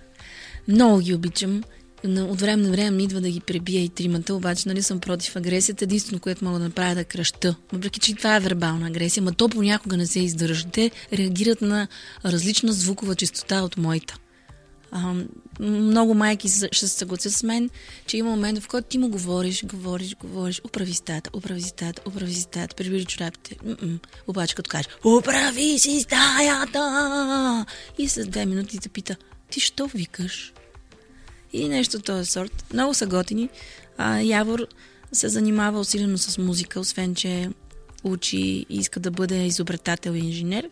[0.67, 1.63] Много ги обичам.
[2.05, 5.35] От време на време ми идва да ги пребия и тримата, обаче нали съм против
[5.35, 5.85] агресията.
[5.85, 7.55] Единствено, което мога да направя е да кръща.
[7.73, 10.65] Въпреки, че това е вербална агресия, но то понякога не се издържа.
[10.71, 11.87] Те реагират на
[12.25, 14.17] различна звукова частота от моята.
[14.91, 15.15] А,
[15.61, 17.69] много майки ще се съгласят с мен,
[18.05, 22.01] че има момент, в който ти му говориш, говориш, говориш, оправи стаята, оправи си стаята,
[22.05, 23.57] оправи си стаята, прибери чорапите.
[24.27, 27.65] Обаче като кажеш, оправи си стаята!
[27.97, 29.15] И след две минути те пита,
[29.49, 30.53] ти що викаш?
[31.53, 32.65] И нещо от този сорт.
[32.73, 33.49] Много са готини.
[33.97, 34.67] А, Явор
[35.11, 37.49] се занимава усилено с музика, освен че
[38.03, 40.69] учи и иска да бъде изобретател и инженер.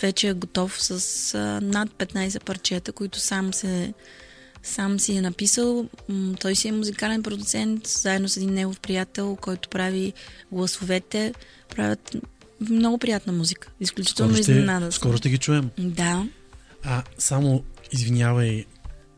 [0.00, 3.94] Вече е готов с а, над 15 парчета, които сам се
[4.62, 5.88] сам си е написал.
[6.40, 10.12] Той си е музикален продуцент, заедно с един негов приятел, който прави
[10.52, 11.34] гласовете.
[11.76, 12.16] Правят
[12.60, 13.68] много приятна музика.
[13.80, 14.92] Изключително Скоро ще, изненада.
[14.92, 15.70] скоро ще ги чуем.
[15.78, 16.28] Да.
[16.82, 18.64] А, само извинявай,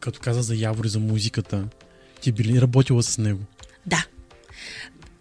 [0.00, 1.64] като каза за Явор и за музиката,
[2.20, 3.40] ти би ли работила с него?
[3.86, 4.06] Да.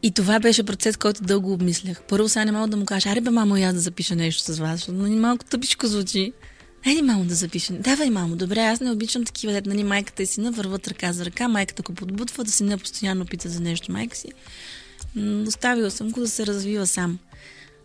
[0.06, 2.02] И това беше процес, който дълго обмислях.
[2.08, 4.60] Първо сега не мога да му кажа, аре бе, мамо, я да запиша нещо с
[4.60, 6.34] вас, защото нали, малко тъпичко звучи.
[6.86, 7.74] Айде, мамо, да запиша.
[7.74, 11.26] Давай, мамо, добре, аз не обичам такива, дет, нали, майката и сина върват ръка за
[11.26, 14.28] ръка, майката го подбутва, да сина постоянно пита за нещо майка си.
[15.48, 17.20] Оставила съм го да се развива сам.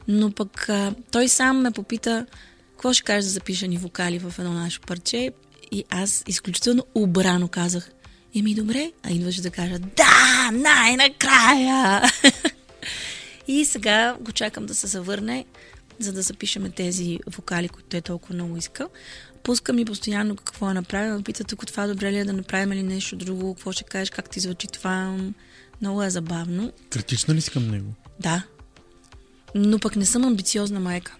[0.09, 2.27] Но пък а, той сам ме попита,
[2.71, 5.33] какво ще кажеш да запиша ни вокали в едно наше парче?
[5.73, 7.91] И аз изключително обрано казах,
[8.35, 12.03] еми добре, а идваше да кажа, да, най-накрая!
[13.49, 15.45] и сега го чакам да се завърне,
[15.99, 18.89] за да запишеме тези вокали, които той толкова много иска.
[19.43, 21.17] Пуска ми постоянно какво е направил.
[21.17, 24.11] Ме пита тук това добре ли е да направим ли нещо друго, какво ще кажеш,
[24.11, 25.19] как ти звучи това.
[25.81, 26.73] Много е забавно.
[26.91, 27.95] Критична ли си към него?
[28.21, 28.43] Да.
[29.55, 31.17] Но пък не съм амбициозна майка.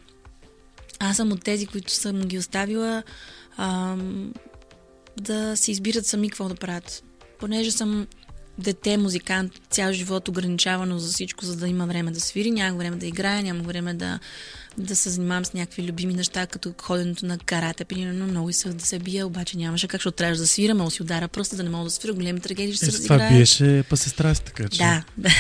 [0.99, 3.03] Аз съм от тези, които съм ги оставила
[3.57, 4.33] ам,
[5.17, 7.03] да се избират сами какво да правят.
[7.39, 8.07] Понеже съм
[8.59, 12.97] дете, музикант, цял живот ограничавано за всичко, за да има време да свири, няма време
[12.97, 14.19] да играя, няма време да,
[14.79, 18.87] да се занимавам с някакви любими неща, като ходенето на карате, примерно много исках да
[18.87, 21.71] се бия, обаче нямаше как, защото трябваше да свира, мога си удара пръста, да не
[21.71, 23.35] мога да свира, големи трагедии ще се с това разиграят.
[23.35, 24.79] биеше па сестра си, така че.
[24.79, 25.05] Да.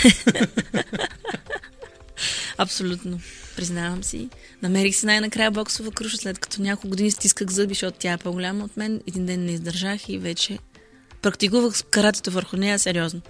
[2.58, 3.20] Абсолютно.
[3.56, 4.28] Признавам си.
[4.62, 8.64] Намерих си най-накрая боксова круша, след като няколко години стисках зъби, защото тя е по-голяма
[8.64, 9.00] от мен.
[9.06, 10.58] Един ден не издържах и вече
[11.22, 13.20] практикувах каратето върху нея сериозно.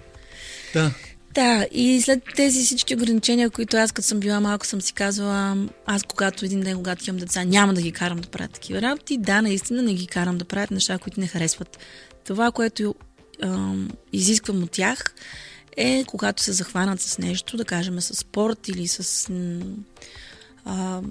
[0.73, 0.91] да.
[1.33, 5.67] Да, и след тези всички ограничения, които аз като съм била малко, съм си казвала,
[5.85, 9.17] аз когато един ден, когато имам деца, няма да ги карам да правят такива работи.
[9.17, 11.77] Да, наистина не ги карам да правят неща, които не харесват.
[12.25, 12.95] Това, което
[13.43, 15.13] ам, изисквам от тях,
[15.77, 19.29] е когато се захванат с нещо, да кажем с спорт или с
[20.65, 21.01] а,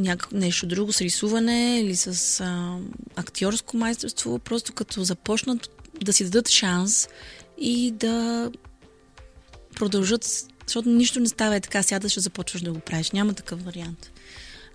[0.00, 2.78] някак, нещо друго, с рисуване или с а,
[3.16, 5.70] актьорско майсторство, просто като започнат
[6.04, 7.08] да си дадат шанс
[7.58, 8.50] и да
[9.74, 10.24] продължат,
[10.66, 13.10] защото нищо не става е така, сядаш и започваш да го правиш.
[13.10, 14.10] Няма такъв вариант.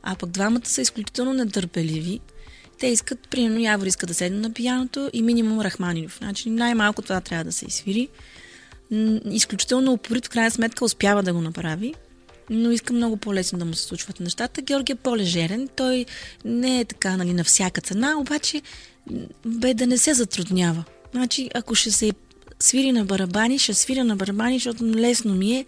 [0.03, 2.19] А пък двамата са изключително нетърпеливи
[2.79, 6.17] Те искат, примерно, Явор иска да седне на пияното и минимум Рахманинов.
[6.17, 8.09] Значи най-малко това трябва да се изсвири.
[9.31, 11.93] Изключително упорит, в крайна сметка успява да го направи,
[12.49, 14.61] но иска много по-лесно да му се случват нещата.
[14.61, 16.05] Георги е по-лежерен, той
[16.45, 18.61] не е така нали, на всяка цена, обаче
[19.45, 20.83] бе да не се затруднява.
[21.11, 22.11] Значи, ако ще се
[22.59, 25.65] свири на барабани, ще свиря на барабани, защото лесно ми е,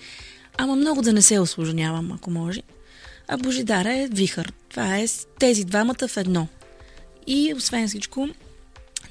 [0.58, 2.62] ама много да не се осложнявам, ако може.
[3.28, 4.54] А Божидара е вихър.
[4.70, 5.06] Това е
[5.40, 6.48] тези двамата в едно.
[7.28, 8.30] И освен всичко,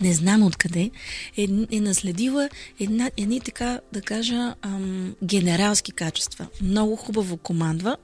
[0.01, 0.91] не знам откъде,
[1.37, 2.49] е, е наследила
[2.81, 6.47] една, едни така, да кажа, ам, генералски качества.
[6.63, 7.97] Много хубаво командва.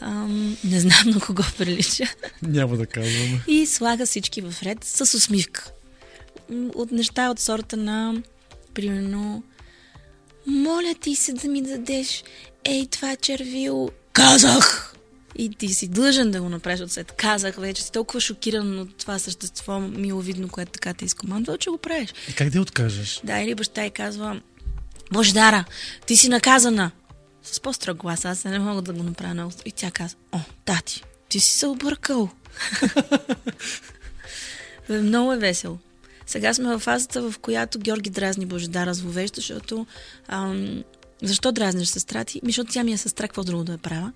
[0.00, 2.04] Ам, не знам на кого прилича.
[2.42, 3.44] Няма да казваме.
[3.48, 5.70] И слага всички в ред с усмивка.
[6.74, 8.22] От неща от сорта на,
[8.74, 9.42] примерно,
[10.46, 12.24] моля ти се да ми дадеш
[12.64, 13.90] ей това червило.
[14.12, 14.91] Казах!
[15.36, 17.12] И ти си длъжен да го направиш от след.
[17.12, 21.78] Казах вече, си толкова шокиран от това същество миловидно, което така те изкомандва, че го
[21.78, 22.14] правиш.
[22.30, 23.20] И как да откажеш?
[23.24, 24.40] Да, или баща и казва,
[25.12, 25.64] Бождара,
[26.06, 26.90] ти си наказана.
[27.42, 29.52] С по-строг глас, аз не мога да го направя много.
[29.64, 32.30] И тя казва, о, тати, ти си се объркал.
[34.88, 35.78] Много е весело.
[36.26, 39.86] Сега сме в фазата, в която Георги дразни Божидара зловеща, защото...
[40.28, 40.84] Ам,
[41.22, 42.40] защо дразниш сестра ти?
[42.42, 44.12] Ми, защото тя ми е сестра, какво друго да я правя?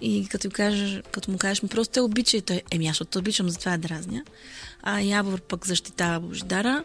[0.00, 3.18] И като, кажеш, като му кажеш, ми просто те обича и той, еми аз те
[3.18, 4.24] обичам, затова я дразня.
[4.82, 6.84] А Явор пък защитава Божидара.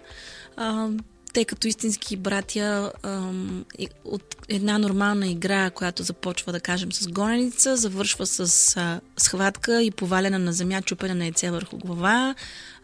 [0.58, 0.90] А,
[1.34, 3.66] те като истински братя ам,
[4.06, 9.92] от една нормална игра, която започва, да кажем, с гоненица, завършва с а, схватка и
[9.92, 12.36] поваляне на земя, чупене на яйце върху глава.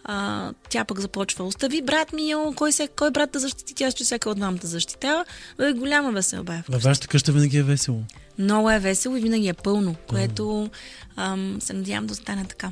[0.08, 3.92] А, тя пък започва, остави брат ми, о, кой, се, кой брат да защити, тя
[3.92, 5.26] ще всяка от двамата защитава.
[5.58, 6.64] Бе, голяма веселба е.
[6.70, 8.04] Във вашата къща винаги е весело.
[8.40, 10.70] Много е весело и винаги е пълно, което
[11.16, 12.72] ам, се надявам да остане така.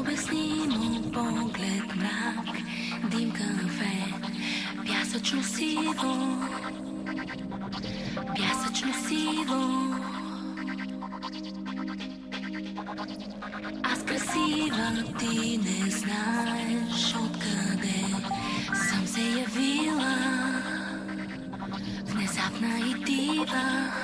[0.00, 2.56] Обяснимо поглед мрак,
[3.10, 4.22] димка на фен,
[4.86, 6.38] пясъчно сиво,
[8.84, 9.94] пясъчно сиво.
[13.82, 18.04] Аз красива, ти не знаеш откъде
[18.88, 20.16] съм се явила,
[22.06, 24.03] внезапна и дива.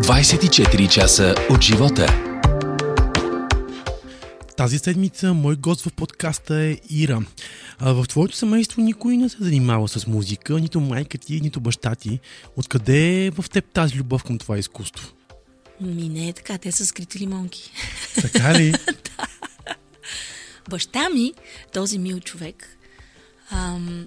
[0.00, 2.06] 24 часа от живота.
[4.56, 7.22] Тази седмица мой гост в подкаста е Ира.
[7.78, 11.94] А в твоето семейство никой не се занимава с музика, нито майка ти, нито баща
[11.94, 12.20] ти.
[12.56, 15.12] Откъде е в теб тази любов към това изкуство?
[15.80, 17.72] Ми не е така, те са скрити лимонки.
[18.22, 18.74] Така ли?
[20.70, 21.34] Баща ми,
[21.72, 22.78] този мил човек,
[23.50, 24.06] ам,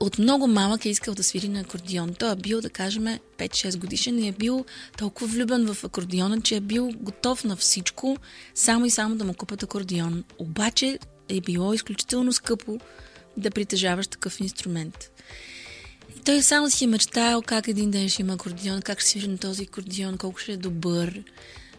[0.00, 2.14] от много малък е искал да свири на акордион.
[2.14, 3.04] Той е бил, да кажем,
[3.38, 4.64] 5-6 годишен и е бил
[4.98, 8.16] толкова влюбен в акордиона, че е бил готов на всичко,
[8.54, 10.24] само и само да му купат акордион.
[10.38, 12.78] Обаче е било изключително скъпо
[13.36, 15.10] да притежаваш такъв инструмент.
[16.16, 19.28] И той само си е мечтаял как един ден ще има акордион, как ще свири
[19.28, 21.22] на този акордион, колко ще е добър.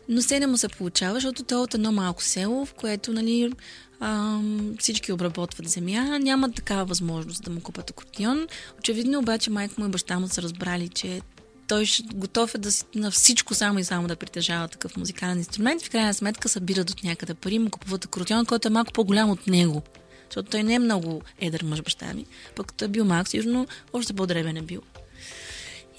[0.09, 3.13] Но се не му се получава, защото той е от едно малко село, в което
[3.13, 3.51] нали,
[3.99, 8.47] ам, всички обработват земя, нямат такава възможност да му купат акордион.
[8.79, 11.21] Очевидно обаче майка му и баща му са разбрали, че
[11.67, 15.81] той готов е да си, на всичко само и само да притежава такъв музикален инструмент.
[15.81, 19.47] В крайна сметка събират от някъде пари, му купуват акордион, който е малко по-голям от
[19.47, 19.83] него.
[20.29, 22.25] Защото той не е много едър мъж баща ми,
[22.55, 24.81] пък като е бил малък, сигурно още по-дребен е бил.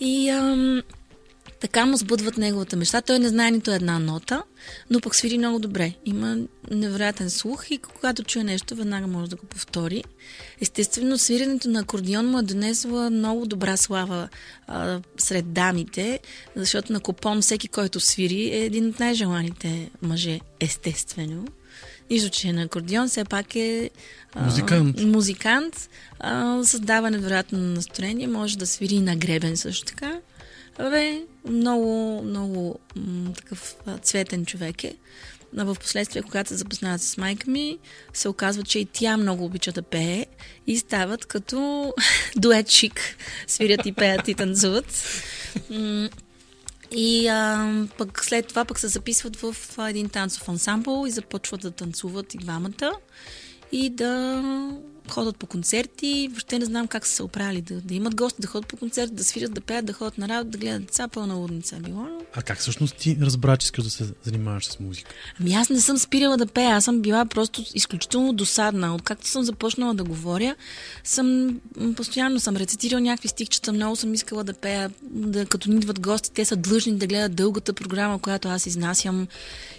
[0.01, 0.82] И ам,
[1.61, 3.02] така му сбъдват неговата мечта.
[3.02, 4.42] Той не знае нито една нота,
[4.90, 5.94] но пък свири много добре.
[6.04, 6.36] Има
[6.70, 10.04] невероятен слух и когато чуе нещо, веднага може да го повтори.
[10.61, 14.28] Естествено, свиренето на акордион му е донесла много добра слава
[14.66, 16.20] а, сред дамите,
[16.56, 21.44] защото на купон всеки, който свири, е един от най-желаните мъже, естествено.
[22.11, 23.90] Нищо, че е на акордион, все пак е
[24.34, 25.00] а, Музикант.
[25.00, 25.88] музикант
[26.20, 30.20] а, създава невероятно настроение, може да свири и на гребен също така.
[30.78, 34.97] Абе, много, много м- такъв цветен човек е.
[35.59, 37.78] А в последствие, когато се запознават с майка ми,
[38.12, 40.26] се оказва, че и тя много обича да пее
[40.66, 41.93] и стават като
[42.36, 43.01] дует шик.
[43.47, 45.05] Свирят и пеят и танцуват.
[46.91, 49.57] И а, пък след това пък се записват в
[49.88, 52.93] един танцов ансамбъл и започват да танцуват и двамата
[53.72, 54.43] и да
[55.11, 56.28] ходят по концерти.
[56.30, 59.14] Въобще не знам как са се оправили да, да имат гости, да ходят по концерти,
[59.14, 61.96] да свирят, да пеят, да ходят на работа, да гледат деца, пълна лудница било.
[61.96, 65.11] но- А как всъщност ти разбра, че искаш да се занимаваш с музика?
[65.40, 68.94] Ами аз не съм спирала да пея, аз съм била просто изключително досадна.
[68.94, 70.54] Откакто съм започнала да говоря,
[71.04, 71.61] съм
[71.96, 76.30] постоянно съм рецитирала някакви стихчета, много съм искала да пея, да, като ни идват гости,
[76.32, 79.26] те са длъжни да гледат дългата програма, която аз изнасям.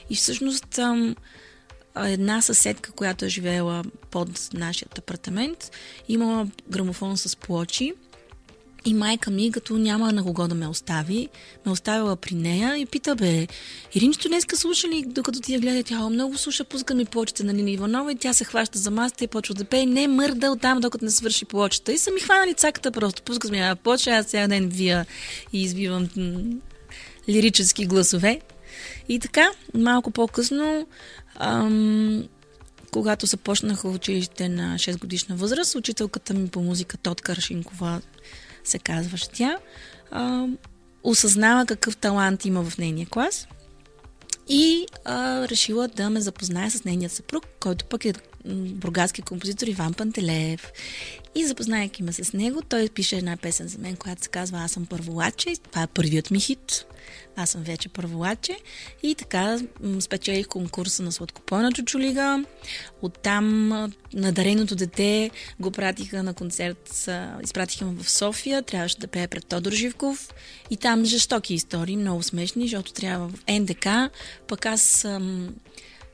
[0.10, 1.16] И всъщност ам,
[1.96, 5.72] една съседка, която е живеела под нашия апартамент,
[6.08, 7.94] имала грамофон с плочи.
[8.86, 11.30] И майка ми, като няма на кого да ме остави,
[11.66, 13.48] ме оставила при нея и пита, бе,
[13.96, 17.44] Иринчето днеска слуша ли, докато ти я гледа, тя «О, много слуша, пуска ми плочите
[17.44, 20.52] на Нина Иванова и тя се хваща за масата и почва да пее, не мърда
[20.52, 21.92] оттам, докато не свърши плочета.
[21.94, 25.06] И са ми хванали цаката просто, пуска ми една плоча, аз цял ден вия
[25.54, 26.40] и извивам м,
[27.30, 28.42] лирически гласове.
[29.10, 30.88] И така, малко по-късно,
[31.42, 32.28] ам,
[32.92, 38.02] когато започнах училище на 6 годишна възраст, учителката ми по музика Тот Каршинкова
[38.64, 39.58] се казваше тя,
[40.12, 40.48] а,
[41.04, 43.48] осъзнава какъв талант има в нейния клас
[44.50, 48.14] и а, решила да ме запознае с нейния съпруг, който пък е
[48.46, 50.72] бургаски композитор Иван Пантелеев.
[51.36, 54.72] И запознайки ме с него, той пише една песен за мен, която се казва Аз
[54.72, 55.54] съм първолаче.
[55.70, 56.86] Това е първият ми хит.
[57.36, 58.58] Аз съм вече първолаче.
[59.04, 59.60] И така
[60.00, 62.44] спечелих конкурса на сладкопойна чучулига.
[63.02, 67.10] Оттам а, надареното дете го пратиха на концерт,
[67.44, 70.30] изпратиха ме в София, трябваше да пее пред Тодор Живков.
[70.70, 73.88] И там жестоки истории, много смешни, защото трябва в НДК.
[74.48, 75.56] Пък аз ам,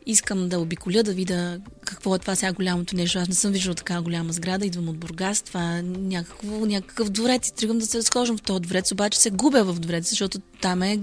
[0.07, 3.19] искам да обиколя, да видя какво е това сега голямото нещо.
[3.19, 7.47] Аз не съм виждала така голяма сграда, идвам от Бургас, това е някакво, някакъв дворец
[7.47, 10.83] и тръгвам да се разхождам в този дворец, обаче се губя в дворец, защото там
[10.83, 10.99] е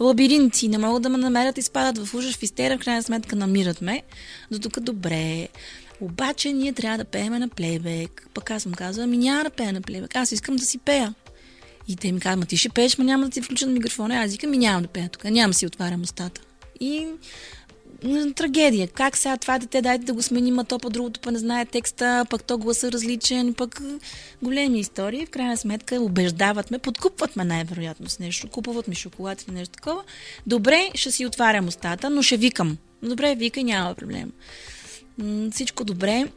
[0.00, 3.02] лабиринт и не могат да ме намерят и спадат в ужас, в истера, в крайна
[3.02, 4.02] сметка намират ме.
[4.50, 5.48] До тук добре.
[6.00, 8.28] Обаче ние трябва да пееме на плейбек.
[8.34, 11.14] Пък аз съм казала, ами няма да пея на плейбек, аз искам да си пея.
[11.88, 14.14] И те ми казват, ти ще пееш, ма няма да ти включа на микрофона.
[14.14, 16.40] Аз викам, ми нямам да пея тук, няма да си отварям устата.
[16.80, 17.06] И
[18.34, 18.88] трагедия.
[18.88, 21.64] Как сега това дете, дайте да го сменим, а то по другото па не знае
[21.64, 23.82] текста, пък то гласа различен, пък
[24.42, 25.26] големи истории.
[25.26, 29.72] В крайна сметка убеждават ме, подкупват ме най-вероятно с нещо, купуват ми шоколад или нещо
[29.72, 30.02] такова.
[30.46, 32.76] Добре, ще си отварям устата, но ще викам.
[33.02, 34.32] Добре, викай, няма проблем.
[35.50, 36.28] Всичко добре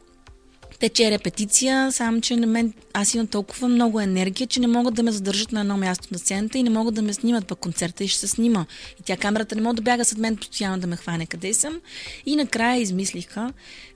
[0.78, 5.02] тече репетиция, само че на мен аз имам толкова много енергия, че не могат да
[5.02, 8.04] ме задържат на едно място на сцената и не могат да ме снимат пък концерта
[8.04, 8.66] и ще се снима.
[9.00, 11.80] И тя камерата не може да бяга след мен постоянно да ме хване къде съм.
[12.26, 13.52] И накрая измислиха,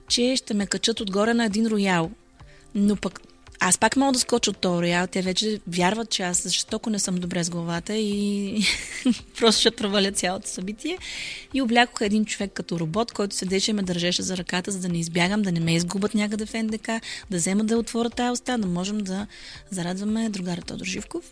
[0.07, 2.11] че ще ме качат отгоре на един роял.
[2.75, 3.21] Но пък
[3.65, 5.07] аз пак мога да скоча от този роял.
[5.07, 8.65] Те вече вярват, че аз жестоко не съм добре с главата и
[9.39, 10.97] просто ще проваля цялото събитие.
[11.53, 14.89] И облякоха един човек като робот, който седеше и ме държеше за ръката, за да
[14.89, 16.87] не избягам, да не ме изгубят някъде в НДК,
[17.31, 19.27] да взема да отворя тая уста, да можем да
[19.71, 21.31] зарадваме другара Тодор Живков.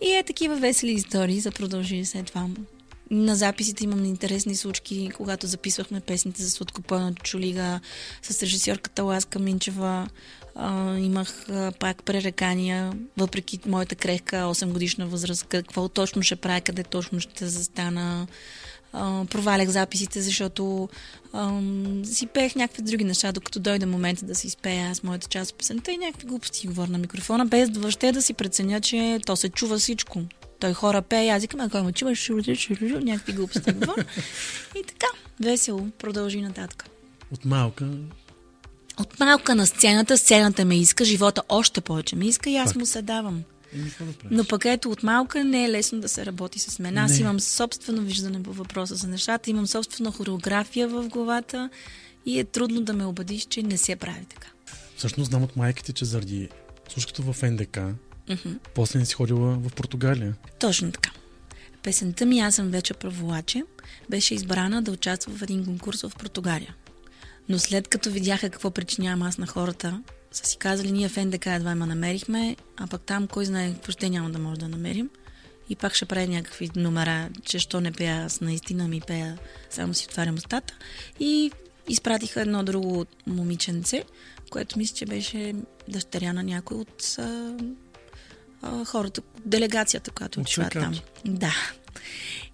[0.00, 2.46] И е такива весели истории за продължи след това.
[3.10, 7.80] На записите имам интересни случки, когато записвахме песните за Сладкопойна Чулига
[8.22, 10.08] с режисьорката Ласка Минчева.
[10.54, 16.60] А, имах а, пак пререкания, въпреки моята крехка 8 годишна възраст, какво точно ще правя,
[16.60, 18.26] къде точно ще застана.
[18.92, 20.88] А, провалях записите, защото
[21.32, 21.60] а,
[22.04, 25.58] си пеех някакви други неща, докато дойде момента да си изпея аз моята част от
[25.58, 29.48] песента и някакви глупости говоря на микрофона, без въобще да си преценя, че то се
[29.48, 30.22] чува всичко.
[30.60, 32.30] Той хора пее, аз викам, ако ме чуваш,
[32.80, 34.04] някакви глупости говоря.
[34.76, 35.06] И така,
[35.40, 36.88] весело, продължи нататък.
[37.32, 37.88] От малка
[38.98, 42.86] От малка на сцената, сцената ме иска, живота още повече ме иска и аз му
[42.86, 43.42] се давам.
[44.30, 46.98] Но пък ето от малка не е лесно да се работи с мен.
[46.98, 47.18] Аз Не.
[47.18, 51.70] имам собствено виждане по въпроса за нещата, имам собствена хореография в главата
[52.26, 54.48] и е трудно да ме убедиш, че не се прави така.
[54.96, 56.48] Всъщност знам от майките, че заради
[56.88, 57.78] слушката в НДК,
[58.74, 60.34] после не си ходила в Португалия.
[60.60, 61.10] Точно така.
[61.82, 63.62] Песента ми Аз съм вече праволаче
[64.10, 66.74] беше избрана да участва в един конкурс в Португалия.
[67.48, 71.46] Но след като видяха какво причинявам аз на хората, са си казали, ние в НДК
[71.46, 75.10] едва ма намерихме, а пък там кой знае, въобще няма да може да намерим.
[75.68, 79.38] И пак ще прави някакви номера, че що не пея аз наистина ми пея,
[79.70, 80.74] само си отварям устата.
[81.20, 81.50] И
[81.88, 84.04] изпратиха едно друго момиченце,
[84.50, 85.54] което мисля, че беше
[85.88, 87.56] дъщеря на някой от а,
[88.62, 91.00] а, хората, делегацията, която От отишла там.
[91.24, 91.54] Да.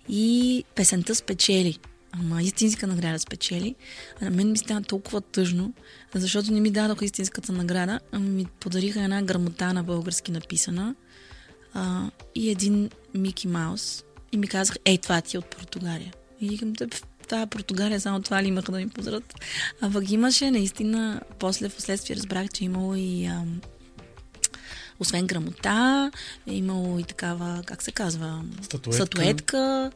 [0.09, 1.79] И песента спечели.
[2.13, 3.75] Ама истинска награда спечели.
[4.21, 5.73] А на мен ми стана толкова тъжно,
[6.15, 10.95] защото не ми дадоха истинската награда, а ми подариха една грамота на български написана
[11.75, 14.05] а, и един Мики Маус.
[14.33, 16.13] И ми казах, ей, това ти е от Португалия.
[16.41, 19.35] И викам, «Тъп, в тази Португалия само това ли имаха да ми подарят?
[19.81, 23.61] А пък имаше наистина, после в последствие разбрах, че е имало и ам,
[25.01, 26.11] освен грамота,
[26.47, 29.07] е имало и такава, как се казва, Статуетка.
[29.07, 29.91] статуетка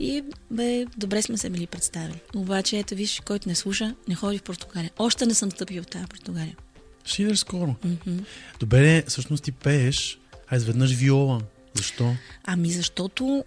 [0.00, 2.20] и бе, добре сме се били представили.
[2.34, 4.90] Обаче, ето виж, който не слуша, не ходи в Португалия.
[4.98, 6.56] Още не съм стъпил в тази Португалия.
[7.04, 7.74] Ще идеш скоро.
[7.84, 8.18] Мгм.
[8.60, 11.40] Добре, всъщност ти пееш, а изведнъж виола.
[11.74, 12.14] Защо?
[12.44, 13.44] Ами защото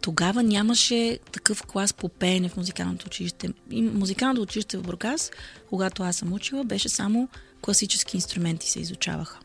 [0.00, 3.48] тогава нямаше такъв клас по пеене в музикалното училище.
[3.70, 5.30] И музикалното училище в Бургас,
[5.68, 7.28] когато аз съм учила, беше само
[7.62, 9.38] класически инструменти се изучаваха.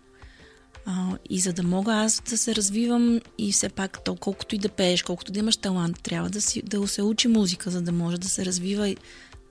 [0.86, 4.58] А, и за да мога аз да се развивам и все пак, то, колкото и
[4.58, 7.92] да пееш, колкото да имаш талант, трябва да, си, да се учи музика, за да
[7.92, 8.96] може да се развива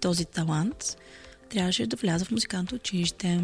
[0.00, 0.96] този талант.
[1.50, 3.40] Трябваше да вляза в музикалното училище.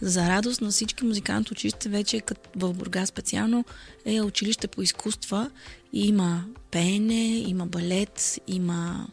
[0.00, 3.64] За радост на всички музикалното училище, вече като в Бургас специално,
[4.04, 5.50] е училище по изкуства
[5.92, 9.08] има пеене, има балет, има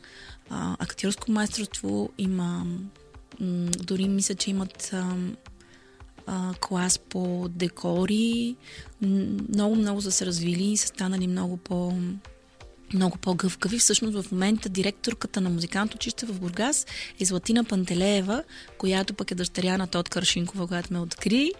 [0.50, 2.66] а, актьорско майсторство, има
[3.40, 5.16] м, дори мисля, че имат а,
[6.32, 8.56] а, клас по декори.
[9.02, 11.94] М, Много, много са се развили и са станали много по
[12.94, 13.80] много по-гъвкави.
[13.80, 16.86] Всъщност в момента директорката на музикалното училище в Бургас
[17.20, 18.44] е Златина Пантелеева,
[18.78, 21.52] която пък е дъщеря на Тот Каршинкова, която ме откри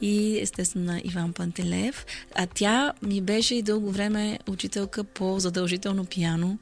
[0.00, 2.06] и естествено на Иван Пантелеев.
[2.34, 6.58] А тя ми беше и дълго време учителка по задължително пияно.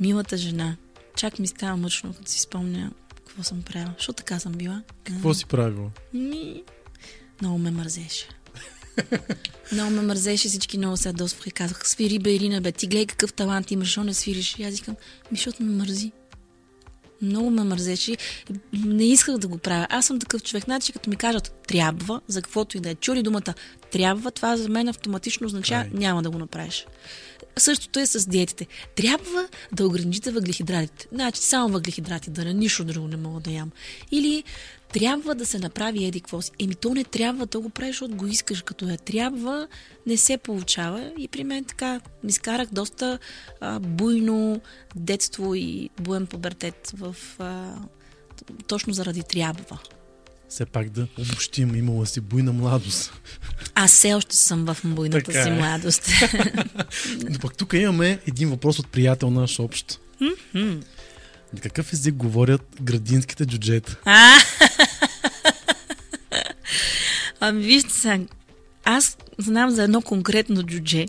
[0.00, 0.76] Милата жена.
[1.16, 3.94] Чак ми става мъчно, като си спомня какво съм правила.
[3.96, 4.82] Защо така съм била?
[5.04, 5.90] Какво си правила?
[6.12, 6.62] Ми,
[7.40, 8.28] много ме мързеше.
[9.72, 13.06] много ме мързеше, всички много се ядосваха и казаха, свири бе, Ирина, бе, ти гледай
[13.06, 14.58] какъв талант имаш, защо не свириш?
[14.58, 14.96] И аз викам,
[15.30, 16.12] ми, защото ме мързи.
[17.22, 18.16] Много ме мързеше.
[18.72, 19.86] Не исках да го правя.
[19.90, 20.64] Аз съм такъв човек.
[20.64, 23.54] Значи, като ми кажат трябва, за каквото и да е, чули думата
[23.90, 26.00] трябва, това за мен автоматично означава Край.
[26.00, 26.86] няма да го направиш.
[27.56, 28.66] Същото е с диетите.
[28.96, 31.08] Трябва да ограничите въглехидратите.
[31.12, 33.70] Значи само въглехидрати да не, нищо друго не мога да ям.
[34.12, 34.44] Или
[34.94, 36.50] трябва да се направи еди какво си.
[36.58, 38.62] Еми то не трябва, то го правиш, защото го искаш.
[38.62, 39.68] Като я трябва,
[40.06, 41.12] не се получава.
[41.18, 43.18] И при мен така ми скарах доста
[43.60, 44.60] а, буйно
[44.96, 47.74] детство и буен пубертет в а,
[48.66, 49.78] точно заради трябва.
[50.48, 53.12] Все пак да обобщим, имала си буйна младост.
[53.74, 55.52] Аз все още съм в буйната Така си е.
[55.52, 56.10] младост.
[57.30, 60.00] Но пък тук имаме един въпрос от приятел наш общ.
[61.54, 63.96] На какъв език говорят градинските джуджета?
[67.44, 67.48] А!
[67.48, 68.24] Ами вижте сега,
[68.84, 71.06] аз знам за едно конкретно джудже,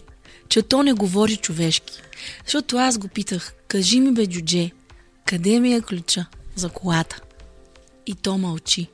[0.49, 2.01] че то не говори човешки.
[2.45, 4.71] Защото аз го питах, кажи ми бе джудже,
[5.25, 6.25] къде ми е ключа
[6.55, 7.21] за колата?
[8.05, 8.87] И то мълчи.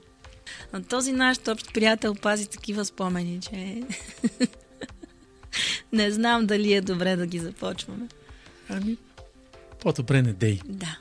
[0.74, 3.84] Но този наш общ приятел пази такива спомени, че
[5.94, 8.08] не знам дали е добре да ги започваме.
[8.70, 8.98] Ами,
[9.82, 10.60] по-добре не дей.
[10.66, 10.98] Да.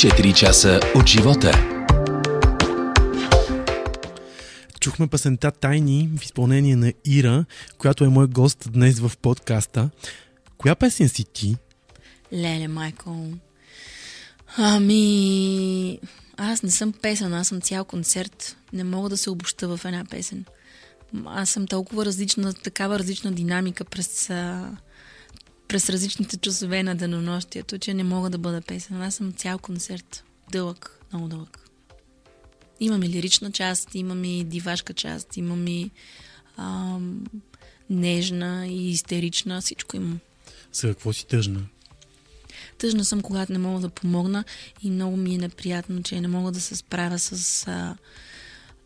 [0.00, 1.52] 24 часа от живота.
[4.80, 7.44] Чухме песента Тайни в изпълнение на Ира,
[7.78, 9.90] която е мой гост днес в подкаста.
[10.58, 11.56] Коя песен си ти?
[12.32, 13.26] Леле, майко.
[14.56, 16.00] Ами...
[16.36, 18.56] Аз не съм песен, аз съм цял концерт.
[18.72, 20.44] Не мога да се обоща в една песен.
[21.26, 24.30] Аз съм толкова различна, такава различна динамика през,
[25.70, 29.02] през различните часове на денонощието, че не мога да бъда песен.
[29.02, 30.24] Аз съм цял концерт.
[30.52, 31.58] Дълъг, много дълъг.
[32.80, 35.90] Имам и лирична част, имам и дивашка част, имам и
[36.56, 37.24] ам,
[37.90, 40.18] нежна и истерична, всичко имам.
[40.72, 41.66] За какво си тъжна?
[42.78, 44.44] Тъжна съм, когато не мога да помогна
[44.82, 47.96] и много ми е неприятно, че не мога да се справя с а,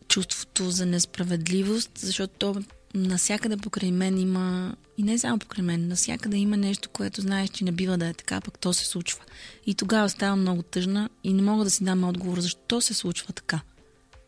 [0.07, 2.63] чувството за несправедливост, защото то
[2.95, 7.63] насякъде покрай мен има, и не само покрай мен, насякъде има нещо, което знаеш, че
[7.63, 9.21] не бива да е така, пък то се случва.
[9.65, 13.33] И тогава ставам много тъжна и не мога да си дам отговор защо се случва
[13.33, 13.61] така.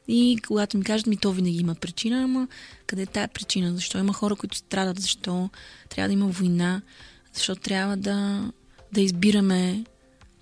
[0.08, 2.48] И когато ми кажат ми, то винаги има причина, ама
[2.88, 3.76] къде е тая причина?
[3.76, 5.00] Защо има хора, които страдат?
[5.00, 5.50] Защо
[5.90, 6.82] трябва да има война?
[7.34, 8.50] Защо трябва да,
[8.92, 9.84] да избираме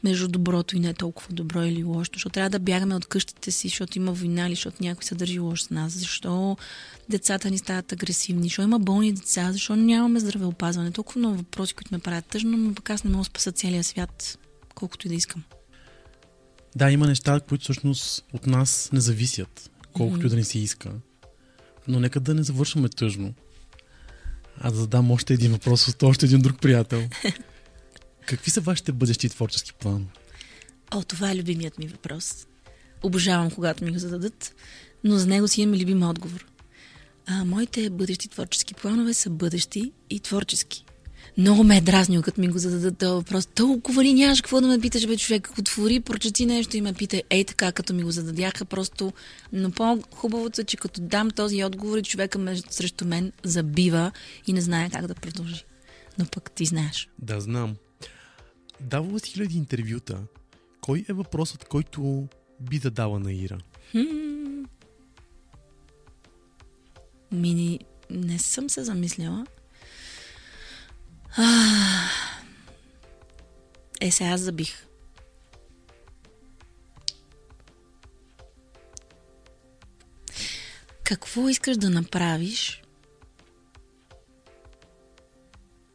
[0.05, 2.11] между доброто и не толкова добро или лошо?
[2.13, 5.39] Защо трябва да бягаме от къщите си, защото има война или защото някой се държи
[5.39, 5.93] лошо с нас?
[5.93, 6.57] Защо
[7.09, 8.43] децата ни стават агресивни?
[8.43, 9.51] Защо има болни деца?
[9.51, 10.91] Защо нямаме здравеопазване?
[10.91, 13.83] Толкова много въпроси, които ме правят тъжно, но пък аз не мога да спаса целия
[13.83, 14.37] свят,
[14.75, 15.43] колкото и да искам.
[16.75, 20.91] Да, има неща, които всъщност от нас не зависят, колкото и да ни се иска.
[21.87, 23.33] Но нека да не завършваме тъжно.
[24.57, 27.09] А да задам още един въпрос от още един друг приятел.
[28.27, 30.05] Какви са вашите бъдещи творчески планове?
[30.91, 32.47] О, това е любимият ми въпрос.
[33.03, 34.55] Обожавам, когато ми го зададат,
[35.03, 36.45] но за него си имам любим отговор.
[37.27, 40.85] А, моите бъдещи творчески планове са бъдещи и творчески.
[41.37, 43.45] Много ме е дразнил, като ми го зададат този въпрос.
[43.45, 45.49] Толкова ли нямаш какво да ме питаш, бе, човек?
[45.59, 47.23] Отвори, прочети нещо и ме питай.
[47.29, 49.13] Ей така, като ми го зададяха, просто...
[49.53, 54.11] Но по-хубавото е, че като дам този отговор, човека ме, срещу мен забива
[54.47, 55.65] и не знае как да продължи.
[56.19, 57.09] Но пък ти знаеш.
[57.19, 57.75] Да, знам.
[58.81, 60.23] Давала си хиляди интервюта.
[60.81, 62.27] Кой е въпросът, който
[62.59, 63.57] би задала на Ира?
[67.31, 69.45] Мини, не съм се замисляла.
[71.37, 72.09] А,
[74.01, 74.87] е, сега аз забих.
[81.03, 82.81] Какво искаш да направиш,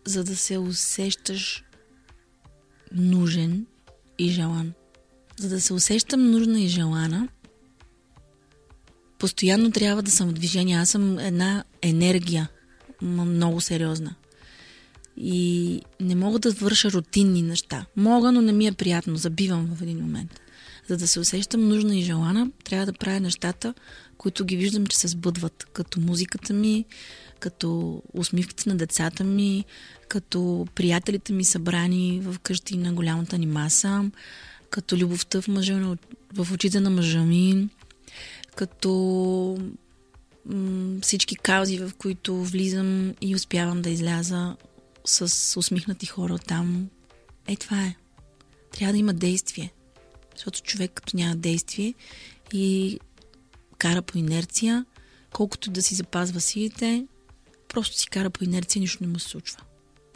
[0.05, 1.65] за да се усещаш
[2.93, 3.67] нужен
[4.19, 4.73] и желан?
[5.39, 7.29] За да се усещам нужна и желана,
[9.19, 10.77] постоянно трябва да съм в движение.
[10.77, 12.49] Аз съм една енергия,
[13.03, 14.15] много сериозна.
[15.17, 17.87] И не мога да върша рутинни неща.
[17.97, 19.17] Мога, но не ми е приятно.
[19.17, 20.41] Забивам в един момент.
[20.89, 23.75] За да се усещам нужна и желана, трябва да правя нещата,
[24.19, 25.67] които ги виждам, че се сбъдват.
[25.73, 26.85] Като музиката ми,
[27.41, 29.65] като усмивките на децата ми,
[30.09, 34.11] като приятелите ми събрани в къщи на голямата ни маса,
[34.71, 35.97] като любовта в, мъжа,
[36.35, 37.69] в очите на мъжа ми,
[38.57, 39.59] като
[41.03, 44.57] всички каузи, в които влизам и успявам да изляза
[45.05, 46.89] с усмихнати хора там.
[47.49, 47.95] Е, това е.
[48.73, 49.73] Трябва да има действие.
[50.35, 51.95] Защото човек като няма действие
[52.53, 52.99] и
[53.79, 54.85] кара по инерция,
[55.33, 57.07] колкото да си запазва силите,
[57.71, 59.59] просто си кара по инерция, нищо не му се случва.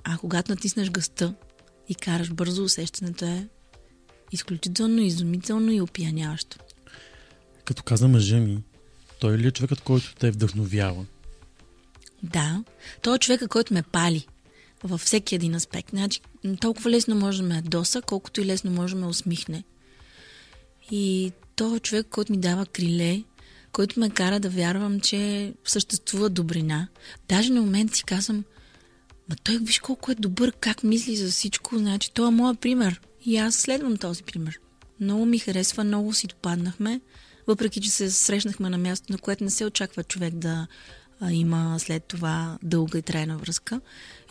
[0.05, 1.35] А когато натиснеш гъста
[1.89, 3.49] и караш бързо, усещането е
[4.33, 6.59] изключително изумително и опияняващо.
[7.65, 8.63] Като каза мъжа ми,
[9.21, 11.07] той ли е човекът, който те вдъхновява?
[12.23, 12.65] Да,
[13.03, 14.27] той е човека, който ме пали
[14.85, 15.91] във всеки един аспект.
[15.91, 16.21] Значи,
[16.61, 19.65] толкова лесно може да ме доса, колкото и лесно може да ме усмихне.
[20.91, 23.23] И той е човек, който ми дава криле,
[23.75, 26.89] който ме кара да вярвам, че съществува добрина.
[27.29, 28.45] Даже на момент си казвам,
[29.29, 33.01] ма той виж колко е добър, как мисли за всичко, значи той е моят пример.
[33.27, 34.61] И аз следвам този пример.
[35.01, 37.01] Много ми харесва, много си допаднахме,
[37.47, 40.67] въпреки че се срещнахме на място, на което не се очаква човек да
[41.21, 43.81] а, има след това дълга и трайна връзка.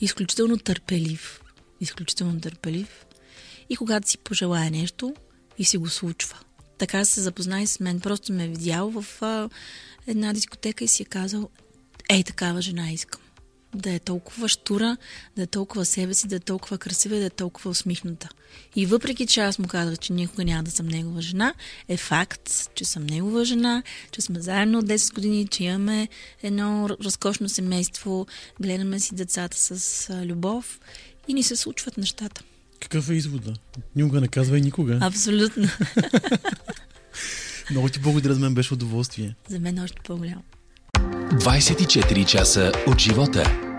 [0.02, 1.42] Изключително търпелив.
[1.82, 3.06] Изключително търпелив.
[3.70, 5.14] И когато си пожелая нещо,
[5.58, 6.40] и си го случва.
[6.78, 8.00] Така се запозна и с мен.
[8.00, 9.50] Просто ме е видял в а,
[10.08, 11.50] една дискотека и си е казал,
[12.10, 13.22] ей, такава жена искам.
[13.76, 14.98] Да е толкова штура,
[15.36, 18.30] да е толкова себе си, да е толкова красива и да е толкова усмихната.
[18.76, 21.54] И въпреки, че аз му казах, че никога няма да съм негова жена,
[21.88, 26.08] е факт, че съм негова жена, че сме заедно от 10 години, че имаме
[26.44, 28.28] едно разкошно семейство,
[28.60, 30.80] гледаме си децата с любов
[31.28, 32.44] и ни се случват нещата.
[32.84, 33.54] Какъв е извода?
[33.96, 35.00] Никога не казвай никога.
[35.02, 35.68] Абсолютно.
[37.72, 39.36] Много ти благодаря, за мен беше удоволствие.
[39.48, 40.44] За мен още по-голямо.
[40.98, 43.73] 24 часа от живота.